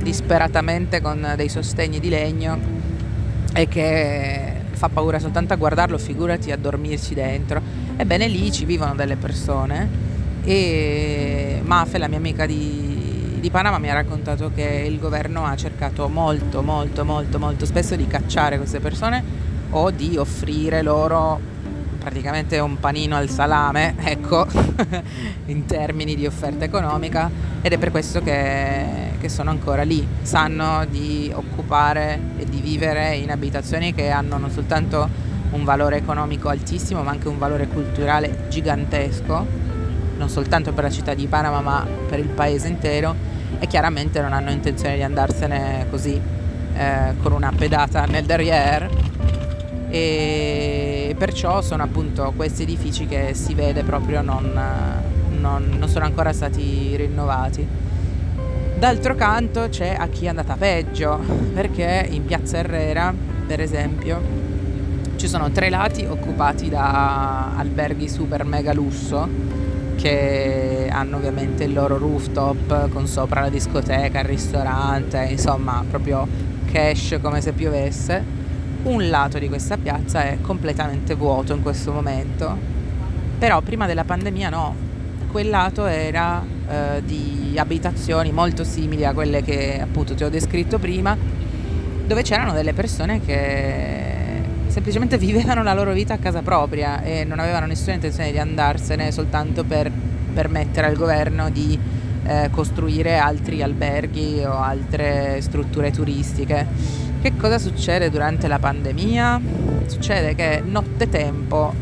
disperatamente 0.02 1.00
con 1.00 1.34
dei 1.36 1.48
sostegni 1.48 2.00
di 2.00 2.08
legno 2.08 2.58
e 3.54 3.68
che 3.68 4.52
fa 4.72 4.88
paura 4.88 5.18
soltanto 5.18 5.52
a 5.52 5.56
guardarlo, 5.56 5.98
figurati 5.98 6.50
a 6.50 6.56
dormirci 6.56 7.14
dentro. 7.14 7.60
Ebbene 7.96 8.26
lì 8.26 8.50
ci 8.50 8.64
vivono 8.64 8.94
delle 8.94 9.16
persone 9.16 10.10
e 10.44 11.60
Mafe, 11.62 11.98
la 11.98 12.08
mia 12.08 12.18
amica 12.18 12.46
di, 12.46 13.38
di, 13.38 13.50
Panama, 13.50 13.78
mi 13.78 13.90
ha 13.90 13.94
raccontato 13.94 14.50
che 14.52 14.84
il 14.86 14.98
governo 14.98 15.44
ha 15.44 15.54
cercato 15.54 16.08
molto, 16.08 16.62
molto, 16.62 17.04
molto, 17.04 17.38
molto 17.38 17.64
spesso 17.64 17.94
di 17.94 18.06
cacciare 18.08 18.56
queste 18.56 18.80
persone 18.80 19.22
o 19.70 19.90
di 19.90 20.16
offrire 20.16 20.82
loro 20.82 21.51
praticamente 22.02 22.58
un 22.58 22.80
panino 22.80 23.16
al 23.16 23.28
salame, 23.28 23.94
ecco, 24.02 24.46
in 25.46 25.64
termini 25.66 26.16
di 26.16 26.26
offerta 26.26 26.64
economica 26.64 27.30
ed 27.62 27.72
è 27.72 27.78
per 27.78 27.90
questo 27.92 28.20
che, 28.20 29.12
che 29.20 29.28
sono 29.28 29.50
ancora 29.50 29.82
lì, 29.82 30.06
sanno 30.22 30.84
di 30.84 31.30
occupare 31.32 32.18
e 32.38 32.44
di 32.44 32.60
vivere 32.60 33.14
in 33.14 33.30
abitazioni 33.30 33.94
che 33.94 34.10
hanno 34.10 34.36
non 34.36 34.50
soltanto 34.50 35.08
un 35.52 35.64
valore 35.64 35.98
economico 35.98 36.48
altissimo 36.48 37.02
ma 37.02 37.10
anche 37.10 37.28
un 37.28 37.38
valore 37.38 37.68
culturale 37.68 38.46
gigantesco 38.48 39.46
non 40.16 40.30
soltanto 40.30 40.72
per 40.72 40.84
la 40.84 40.90
città 40.90 41.12
di 41.12 41.26
Panama 41.26 41.60
ma 41.60 41.86
per 42.08 42.18
il 42.18 42.28
paese 42.28 42.68
intero 42.68 43.14
e 43.58 43.66
chiaramente 43.66 44.22
non 44.22 44.32
hanno 44.32 44.50
intenzione 44.50 44.96
di 44.96 45.02
andarsene 45.02 45.86
così 45.90 46.18
eh, 46.74 47.14
con 47.22 47.32
una 47.32 47.52
pedata 47.54 48.06
nel 48.06 48.24
derrière 48.24 48.88
e 49.92 51.14
perciò 51.18 51.60
sono 51.60 51.82
appunto 51.82 52.32
questi 52.34 52.62
edifici 52.62 53.04
che 53.06 53.34
si 53.34 53.52
vede 53.52 53.82
proprio 53.82 54.22
non, 54.22 54.50
non, 55.38 55.76
non 55.78 55.86
sono 55.86 56.06
ancora 56.06 56.32
stati 56.32 56.96
rinnovati. 56.96 57.68
D'altro 58.78 59.14
canto 59.14 59.68
c'è 59.68 59.94
a 59.98 60.08
chi 60.08 60.24
è 60.24 60.28
andata 60.28 60.56
peggio 60.56 61.18
perché 61.52 62.06
in 62.08 62.24
piazza 62.24 62.56
Herrera 62.56 63.12
per 63.46 63.60
esempio 63.60 64.18
ci 65.16 65.28
sono 65.28 65.50
tre 65.50 65.68
lati 65.68 66.06
occupati 66.06 66.70
da 66.70 67.54
alberghi 67.58 68.08
super 68.08 68.44
mega 68.44 68.72
lusso 68.72 69.28
che 69.96 70.88
hanno 70.90 71.18
ovviamente 71.18 71.64
il 71.64 71.74
loro 71.74 71.98
rooftop 71.98 72.88
con 72.88 73.06
sopra 73.06 73.42
la 73.42 73.50
discoteca, 73.50 74.20
il 74.20 74.24
ristorante, 74.24 75.22
insomma 75.24 75.84
proprio 75.86 76.26
cash 76.72 77.18
come 77.20 77.42
se 77.42 77.52
piovesse. 77.52 78.41
Un 78.84 79.08
lato 79.08 79.38
di 79.38 79.46
questa 79.46 79.76
piazza 79.76 80.24
è 80.24 80.38
completamente 80.40 81.14
vuoto 81.14 81.54
in 81.54 81.62
questo 81.62 81.92
momento, 81.92 82.56
però 83.38 83.60
prima 83.60 83.86
della 83.86 84.02
pandemia 84.02 84.48
no, 84.48 84.74
quel 85.30 85.48
lato 85.48 85.86
era 85.86 86.42
eh, 86.68 87.02
di 87.04 87.54
abitazioni 87.56 88.32
molto 88.32 88.64
simili 88.64 89.04
a 89.04 89.12
quelle 89.12 89.40
che 89.42 89.80
appunto 89.80 90.14
ti 90.14 90.24
ho 90.24 90.28
descritto 90.28 90.80
prima, 90.80 91.16
dove 92.06 92.22
c'erano 92.22 92.52
delle 92.54 92.72
persone 92.72 93.20
che 93.20 94.42
semplicemente 94.66 95.16
vivevano 95.18 95.62
la 95.62 95.74
loro 95.74 95.92
vita 95.92 96.14
a 96.14 96.18
casa 96.18 96.42
propria 96.42 97.02
e 97.02 97.22
non 97.22 97.38
avevano 97.38 97.66
nessuna 97.66 97.94
intenzione 97.94 98.32
di 98.32 98.38
andarsene 98.38 99.12
soltanto 99.12 99.62
per 99.62 99.92
permettere 100.34 100.88
al 100.88 100.96
governo 100.96 101.50
di 101.50 101.78
eh, 102.24 102.48
costruire 102.50 103.16
altri 103.16 103.62
alberghi 103.62 104.42
o 104.44 104.58
altre 104.58 105.40
strutture 105.40 105.92
turistiche. 105.92 107.01
Che 107.22 107.36
cosa 107.36 107.60
succede 107.60 108.10
durante 108.10 108.48
la 108.48 108.58
pandemia? 108.58 109.40
Succede 109.86 110.34
che 110.34 110.60
nottetempo 110.60 111.72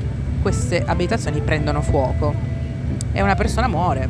queste 0.42 0.84
abitazioni 0.84 1.40
prendono 1.40 1.80
fuoco 1.80 2.34
e 3.10 3.22
una 3.22 3.34
persona 3.34 3.66
muore. 3.66 4.06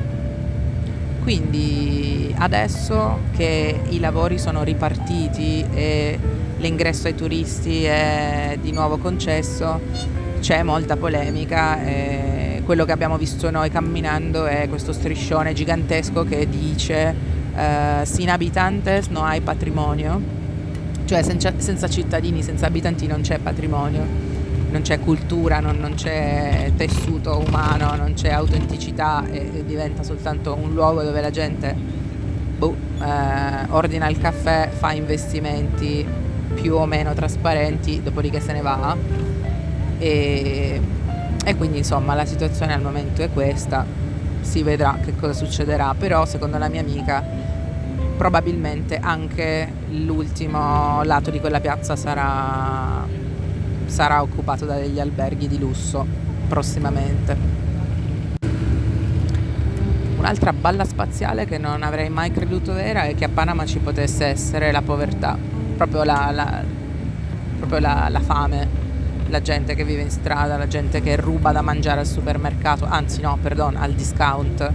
Quindi 1.22 2.34
adesso 2.36 3.20
che 3.36 3.80
i 3.90 4.00
lavori 4.00 4.40
sono 4.40 4.64
ripartiti 4.64 5.64
e 5.72 6.18
l'ingresso 6.56 7.06
ai 7.06 7.14
turisti 7.14 7.84
è 7.84 8.58
di 8.60 8.72
nuovo 8.72 8.98
concesso, 8.98 9.80
c'è 10.40 10.64
molta 10.64 10.96
polemica 10.96 11.80
e 11.84 12.62
quello 12.64 12.84
che 12.84 12.90
abbiamo 12.90 13.16
visto 13.16 13.52
noi 13.52 13.70
camminando 13.70 14.46
è 14.46 14.68
questo 14.68 14.92
striscione 14.92 15.52
gigantesco 15.52 16.24
che 16.24 16.48
dice 16.48 17.14
uh, 17.54 18.04
sin 18.04 18.30
habitantes 18.30 19.06
no 19.06 19.22
hay 19.22 19.40
patrimonio, 19.40 20.38
cioè 21.10 21.24
senza, 21.24 21.52
senza, 21.56 21.88
cittadini, 21.88 22.40
senza 22.40 22.66
abitanti 22.66 23.08
non 23.08 23.22
c'è 23.22 23.38
patrimonio, 23.38 24.06
non 24.70 24.80
c'è 24.82 25.00
cultura, 25.00 25.58
non, 25.58 25.76
non 25.78 25.94
c'è 25.94 26.70
tessuto 26.76 27.42
umano, 27.44 27.96
non 27.96 28.12
c'è 28.14 28.30
autenticità 28.30 29.26
e, 29.28 29.50
e 29.52 29.64
diventa 29.64 30.04
soltanto 30.04 30.56
un 30.56 30.72
luogo 30.72 31.02
dove 31.02 31.20
la 31.20 31.30
gente 31.30 31.74
boh, 32.56 32.76
eh, 33.00 33.66
ordina 33.70 34.06
il 34.06 34.18
caffè, 34.18 34.70
fa 34.72 34.92
investimenti, 34.92 36.06
più 36.54 36.76
o 36.76 36.86
meno 36.86 37.12
trasparenti, 37.12 38.00
dopodiché 38.04 38.38
se 38.38 38.52
ne 38.52 38.60
va. 38.60 38.96
E, 39.98 40.80
e 41.44 41.56
quindi 41.56 41.78
insomma 41.78 42.14
la 42.14 42.24
situazione 42.24 42.72
al 42.72 42.82
momento 42.82 43.20
è 43.22 43.30
questa, 43.32 43.84
si 44.42 44.62
vedrà 44.62 44.96
che 45.04 45.16
cosa 45.16 45.32
succederà, 45.32 45.92
però 45.98 46.24
secondo 46.24 46.56
la 46.56 46.68
mia 46.68 46.82
amica 46.82 47.39
probabilmente 48.20 48.98
anche 48.98 49.66
l'ultimo 49.92 51.02
lato 51.04 51.30
di 51.30 51.40
quella 51.40 51.58
piazza 51.58 51.96
sarà, 51.96 53.06
sarà 53.86 54.20
occupato 54.20 54.66
da 54.66 54.74
degli 54.74 55.00
alberghi 55.00 55.48
di 55.48 55.58
lusso 55.58 56.06
prossimamente. 56.46 57.34
Un'altra 60.18 60.52
balla 60.52 60.84
spaziale 60.84 61.46
che 61.46 61.56
non 61.56 61.82
avrei 61.82 62.10
mai 62.10 62.30
creduto 62.30 62.74
vera 62.74 63.04
è 63.04 63.14
che 63.14 63.24
a 63.24 63.30
Panama 63.32 63.64
ci 63.64 63.78
potesse 63.78 64.26
essere 64.26 64.70
la 64.70 64.82
povertà 64.82 65.38
proprio 65.78 66.02
la, 66.04 66.30
la, 66.30 66.62
proprio 67.56 67.78
la, 67.78 68.06
la 68.10 68.20
fame, 68.20 68.68
la 69.28 69.40
gente 69.40 69.74
che 69.74 69.82
vive 69.82 70.02
in 70.02 70.10
strada, 70.10 70.58
la 70.58 70.68
gente 70.68 71.00
che 71.00 71.16
ruba 71.16 71.52
da 71.52 71.62
mangiare 71.62 72.00
al 72.00 72.06
supermercato, 72.06 72.84
anzi 72.84 73.22
no, 73.22 73.38
perdono, 73.40 73.80
al 73.80 73.94
discount. 73.94 74.70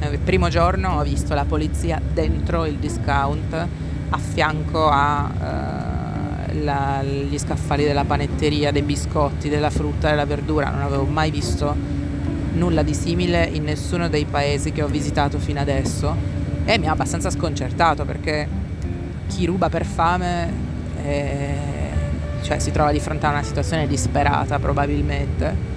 Eh, 0.00 0.08
il 0.08 0.18
primo 0.18 0.48
giorno 0.48 0.98
ho 0.98 1.02
visto 1.02 1.34
la 1.34 1.44
polizia 1.44 2.00
dentro 2.12 2.66
il 2.66 2.76
discount 2.76 3.54
a 3.54 4.18
fianco 4.18 4.88
agli 4.88 6.66
uh, 7.34 7.38
scaffali 7.38 7.84
della 7.84 8.04
panetteria, 8.04 8.70
dei 8.70 8.82
biscotti, 8.82 9.48
della 9.48 9.70
frutta, 9.70 10.10
della 10.10 10.26
verdura. 10.26 10.70
Non 10.70 10.82
avevo 10.82 11.04
mai 11.04 11.30
visto 11.30 11.74
nulla 12.54 12.82
di 12.82 12.94
simile 12.94 13.44
in 13.44 13.64
nessuno 13.64 14.08
dei 14.08 14.24
paesi 14.24 14.72
che 14.72 14.82
ho 14.82 14.86
visitato 14.86 15.38
fino 15.38 15.60
adesso 15.60 16.14
e 16.64 16.78
mi 16.78 16.86
ha 16.86 16.92
abbastanza 16.92 17.30
sconcertato 17.30 18.04
perché 18.04 18.48
chi 19.26 19.46
ruba 19.46 19.68
per 19.68 19.84
fame 19.84 20.52
eh, 21.02 21.56
cioè, 22.42 22.58
si 22.58 22.70
trova 22.70 22.92
di 22.92 23.00
fronte 23.00 23.26
a 23.26 23.30
una 23.30 23.42
situazione 23.42 23.86
disperata 23.86 24.58
probabilmente 24.58 25.73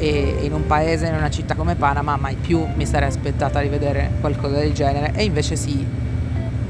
e 0.00 0.38
in 0.40 0.54
un 0.54 0.66
paese, 0.66 1.06
in 1.06 1.14
una 1.14 1.28
città 1.28 1.54
come 1.54 1.74
Panama 1.74 2.16
mai 2.16 2.34
più 2.34 2.66
mi 2.74 2.86
sarei 2.86 3.08
aspettata 3.08 3.60
di 3.60 3.68
vedere 3.68 4.10
qualcosa 4.20 4.56
del 4.56 4.72
genere 4.72 5.12
e 5.14 5.24
invece 5.24 5.56
sì, 5.56 5.86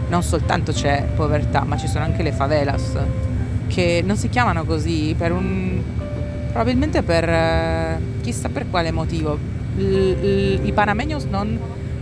non 0.09 0.23
soltanto 0.25 0.73
c'è 0.73 1.07
povertà 1.15 1.63
ma 1.63 1.77
ci 1.77 1.87
sono 1.87 2.05
anche 2.05 2.25
le 2.25 2.33
favelas 2.33 2.99
che 3.69 4.03
non 4.05 4.17
si 4.17 4.29
chiamano 4.29 4.65
così 4.65 5.15
per 5.17 5.31
un 5.31 5.81
probabilmente 6.49 7.03
per 7.05 7.29
eh, 7.29 8.01
chissà 8.21 8.49
per 8.49 8.69
quale 8.69 8.91
motivo 8.91 9.39
i 9.77 10.73
panameños 10.75 11.25
non, 11.27 11.57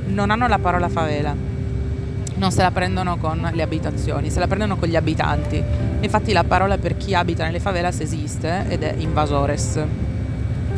non 0.06 0.30
hanno 0.30 0.48
la 0.48 0.58
parola 0.58 0.88
favela 0.88 1.48
non 2.38 2.50
se 2.50 2.62
la 2.62 2.70
prendono 2.70 3.18
con 3.18 3.50
le 3.52 3.62
abitazioni, 3.62 4.30
se 4.30 4.38
la 4.38 4.46
prendono 4.46 4.76
con 4.76 4.88
gli 4.88 4.94
abitanti. 4.94 5.60
Infatti 6.00 6.32
la 6.32 6.44
parola 6.44 6.78
per 6.78 6.96
chi 6.96 7.12
abita 7.12 7.44
nelle 7.44 7.58
favelas 7.58 7.98
esiste 7.98 8.64
ed 8.68 8.84
è 8.84 8.94
invasores. 8.96 9.80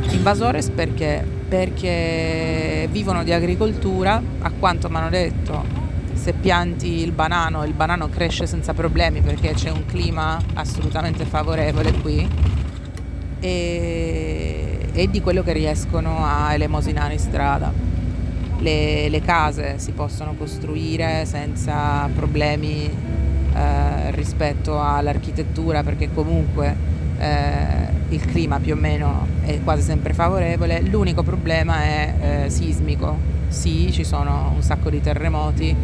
Invasores 0.08 0.70
perché? 0.70 1.24
Perché 1.48 2.88
vivono 2.90 3.22
di 3.24 3.32
agricoltura, 3.32 4.20
a 4.40 4.50
quanto 4.58 4.88
mi 4.88 4.96
hanno 4.96 5.10
detto, 5.10 5.64
se 6.14 6.32
pianti 6.32 7.00
il 7.00 7.12
banano, 7.12 7.64
il 7.64 7.72
banano 7.72 8.08
cresce 8.08 8.46
senza 8.46 8.74
problemi 8.74 9.20
perché 9.20 9.52
c'è 9.54 9.70
un 9.70 9.86
clima 9.86 10.38
assolutamente 10.54 11.24
favorevole 11.24 11.92
qui 11.92 12.28
e, 13.40 14.88
e 14.92 15.10
di 15.10 15.20
quello 15.22 15.42
che 15.42 15.52
riescono 15.52 16.24
a 16.24 16.52
elemosinare 16.52 17.14
in 17.14 17.18
strada. 17.18 17.72
Le, 18.58 19.08
le 19.08 19.20
case 19.22 19.78
si 19.78 19.92
possono 19.92 20.34
costruire 20.34 21.24
senza 21.24 22.08
problemi 22.14 22.84
eh, 23.54 24.10
rispetto 24.10 24.78
all'architettura 24.78 25.82
perché 25.82 26.10
comunque 26.12 26.76
eh, 27.18 27.89
il 28.10 28.24
clima 28.24 28.58
più 28.58 28.74
o 28.74 28.76
meno 28.76 29.26
è 29.42 29.60
quasi 29.62 29.82
sempre 29.82 30.12
favorevole, 30.12 30.82
l'unico 30.82 31.22
problema 31.22 31.82
è 31.82 32.14
eh, 32.20 32.50
sismico, 32.50 33.16
sì 33.48 33.90
ci 33.92 34.04
sono 34.04 34.52
un 34.54 34.62
sacco 34.62 34.90
di 34.90 35.00
terremoti, 35.00 35.74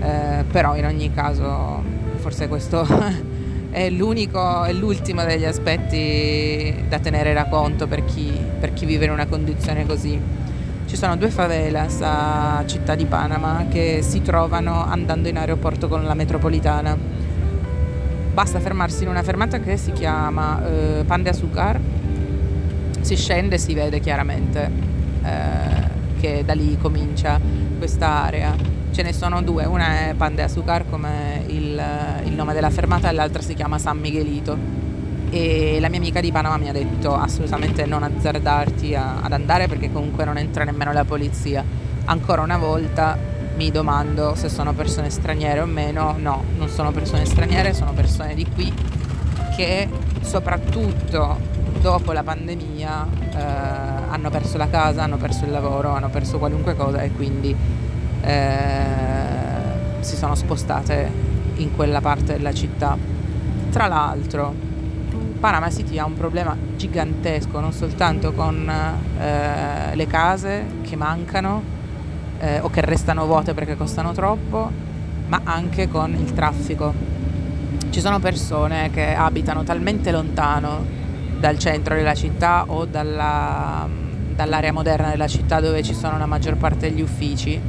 eh, 0.00 0.44
però 0.50 0.76
in 0.76 0.86
ogni 0.86 1.12
caso 1.12 1.82
forse 2.16 2.48
questo 2.48 2.86
è 3.70 3.88
l'unico 3.88 4.64
e 4.64 4.72
l'ultimo 4.74 5.24
degli 5.24 5.44
aspetti 5.44 6.74
da 6.88 6.98
tenere 6.98 7.32
da 7.32 7.46
conto 7.46 7.86
per 7.86 8.04
chi, 8.04 8.30
per 8.60 8.72
chi 8.72 8.84
vive 8.84 9.06
in 9.06 9.10
una 9.10 9.26
condizione 9.26 9.86
così. 9.86 10.20
Ci 10.84 10.96
sono 10.96 11.16
due 11.16 11.30
favelas 11.30 12.00
a 12.02 12.64
Città 12.66 12.94
di 12.94 13.06
Panama 13.06 13.64
che 13.70 14.00
si 14.02 14.20
trovano 14.20 14.84
andando 14.84 15.28
in 15.28 15.38
aeroporto 15.38 15.88
con 15.88 16.04
la 16.04 16.12
metropolitana. 16.12 17.11
Basta 18.32 18.60
fermarsi 18.60 19.02
in 19.02 19.10
una 19.10 19.22
fermata 19.22 19.60
che 19.60 19.76
si 19.76 19.92
chiama 19.92 20.64
eh, 20.66 21.04
Pan 21.04 21.22
de 21.22 21.28
Azucar, 21.28 21.78
si 23.02 23.14
scende 23.14 23.56
e 23.56 23.58
si 23.58 23.74
vede 23.74 24.00
chiaramente 24.00 24.70
eh, 25.22 26.18
che 26.18 26.42
da 26.42 26.54
lì 26.54 26.78
comincia 26.78 27.38
questa 27.76 28.24
area. 28.24 28.54
Ce 28.90 29.02
ne 29.02 29.12
sono 29.12 29.42
due, 29.42 29.66
una 29.66 30.08
è 30.08 30.14
Pan 30.14 30.34
de 30.34 30.44
Azucar 30.44 30.88
come 30.88 31.44
il, 31.48 31.82
il 32.24 32.32
nome 32.32 32.54
della 32.54 32.70
fermata 32.70 33.10
e 33.10 33.12
l'altra 33.12 33.42
si 33.42 33.52
chiama 33.52 33.78
San 33.78 33.98
Miguelito. 33.98 34.56
E 35.28 35.76
la 35.78 35.90
mia 35.90 35.98
amica 35.98 36.22
di 36.22 36.32
Panama 36.32 36.56
mi 36.56 36.70
ha 36.70 36.72
detto 36.72 37.14
assolutamente 37.14 37.84
non 37.84 38.02
azzardarti 38.02 38.94
a, 38.94 39.20
ad 39.20 39.32
andare 39.32 39.66
perché 39.66 39.92
comunque 39.92 40.24
non 40.24 40.38
entra 40.38 40.64
nemmeno 40.64 40.92
la 40.92 41.04
polizia. 41.04 41.62
Ancora 42.06 42.40
una 42.40 42.56
volta 42.56 43.16
mi 43.62 43.70
domando 43.70 44.34
se 44.34 44.48
sono 44.48 44.72
persone 44.72 45.08
straniere 45.08 45.60
o 45.60 45.66
meno, 45.66 46.16
no, 46.18 46.42
non 46.56 46.68
sono 46.68 46.90
persone 46.90 47.24
straniere, 47.24 47.72
sono 47.72 47.92
persone 47.92 48.34
di 48.34 48.44
qui 48.44 48.74
che 49.54 49.88
soprattutto 50.20 51.38
dopo 51.80 52.10
la 52.10 52.24
pandemia 52.24 53.06
eh, 53.30 53.38
hanno 54.08 54.30
perso 54.30 54.56
la 54.56 54.68
casa, 54.68 55.04
hanno 55.04 55.16
perso 55.16 55.44
il 55.44 55.52
lavoro, 55.52 55.90
hanno 55.90 56.08
perso 56.08 56.38
qualunque 56.38 56.74
cosa 56.74 57.02
e 57.02 57.12
quindi 57.12 57.54
eh, 58.22 58.84
si 60.00 60.16
sono 60.16 60.34
spostate 60.34 61.08
in 61.56 61.72
quella 61.76 62.00
parte 62.00 62.32
della 62.32 62.52
città. 62.52 62.98
Tra 63.70 63.86
l'altro, 63.86 64.52
Panama 65.38 65.70
City 65.70 65.98
ha 65.98 66.04
un 66.04 66.14
problema 66.14 66.56
gigantesco, 66.76 67.60
non 67.60 67.72
soltanto 67.72 68.32
con 68.32 68.68
eh, 68.68 69.94
le 69.94 70.06
case 70.08 70.64
che 70.82 70.96
mancano 70.96 71.71
eh, 72.42 72.58
o 72.58 72.68
che 72.70 72.80
restano 72.80 73.24
vuote 73.24 73.54
perché 73.54 73.76
costano 73.76 74.12
troppo, 74.12 74.68
ma 75.28 75.40
anche 75.44 75.88
con 75.88 76.12
il 76.12 76.32
traffico. 76.34 76.92
Ci 77.88 78.00
sono 78.00 78.18
persone 78.18 78.90
che 78.90 79.14
abitano 79.14 79.62
talmente 79.62 80.10
lontano 80.10 80.84
dal 81.38 81.56
centro 81.58 81.94
della 81.94 82.14
città 82.14 82.64
o 82.66 82.84
dalla, 82.84 83.88
dall'area 84.34 84.72
moderna 84.72 85.10
della 85.10 85.28
città 85.28 85.60
dove 85.60 85.82
ci 85.84 85.94
sono 85.94 86.18
la 86.18 86.26
maggior 86.26 86.56
parte 86.56 86.88
degli 86.88 87.00
uffici 87.00 87.60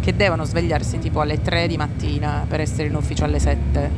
che 0.00 0.16
devono 0.16 0.44
svegliarsi 0.44 0.98
tipo 0.98 1.20
alle 1.20 1.40
3 1.40 1.66
di 1.66 1.76
mattina 1.76 2.44
per 2.46 2.60
essere 2.60 2.88
in 2.88 2.94
ufficio 2.94 3.24
alle 3.24 3.38
7 3.38 3.90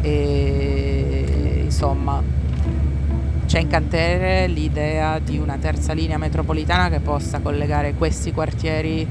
e 0.00 1.60
insomma 1.64 2.22
c'è 3.54 3.60
in 3.60 3.68
cantiere 3.68 4.48
l'idea 4.48 5.20
di 5.20 5.38
una 5.38 5.56
terza 5.60 5.92
linea 5.92 6.18
metropolitana 6.18 6.88
che 6.88 6.98
possa 6.98 7.38
collegare 7.38 7.94
questi 7.94 8.32
quartieri 8.32 9.06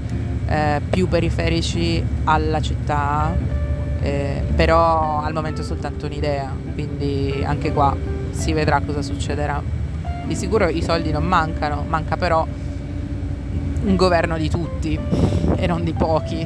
eh, 0.46 0.82
più 0.90 1.08
periferici 1.08 2.04
alla 2.26 2.60
città 2.60 3.34
eh, 4.02 4.44
però 4.54 5.22
al 5.22 5.32
momento 5.32 5.62
è 5.62 5.64
soltanto 5.64 6.08
un'idea 6.08 6.54
quindi 6.74 7.42
anche 7.46 7.72
qua 7.72 7.96
si 8.32 8.52
vedrà 8.52 8.82
cosa 8.82 9.02
succederà 9.02 9.64
di 10.26 10.36
sicuro 10.36 10.68
i 10.68 10.84
soldi 10.84 11.12
non 11.12 11.24
mancano 11.24 11.86
manca 11.88 12.18
però 12.18 12.46
un 13.86 13.96
governo 13.96 14.38
di 14.38 14.50
tutti 14.50 15.00
e 15.56 15.68
non 15.68 15.84
di 15.84 15.94
pochi. 15.94 16.46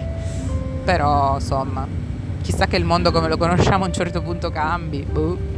Però 0.83 1.35
insomma, 1.35 1.85
chissà 2.41 2.65
che 2.65 2.77
il 2.77 2.85
mondo 2.85 3.11
come 3.11 3.27
lo 3.27 3.37
conosciamo 3.37 3.83
a 3.83 3.87
un 3.87 3.93
certo 3.93 4.21
punto 4.21 4.49
cambi. 4.49 5.01
Boh. 5.03 5.56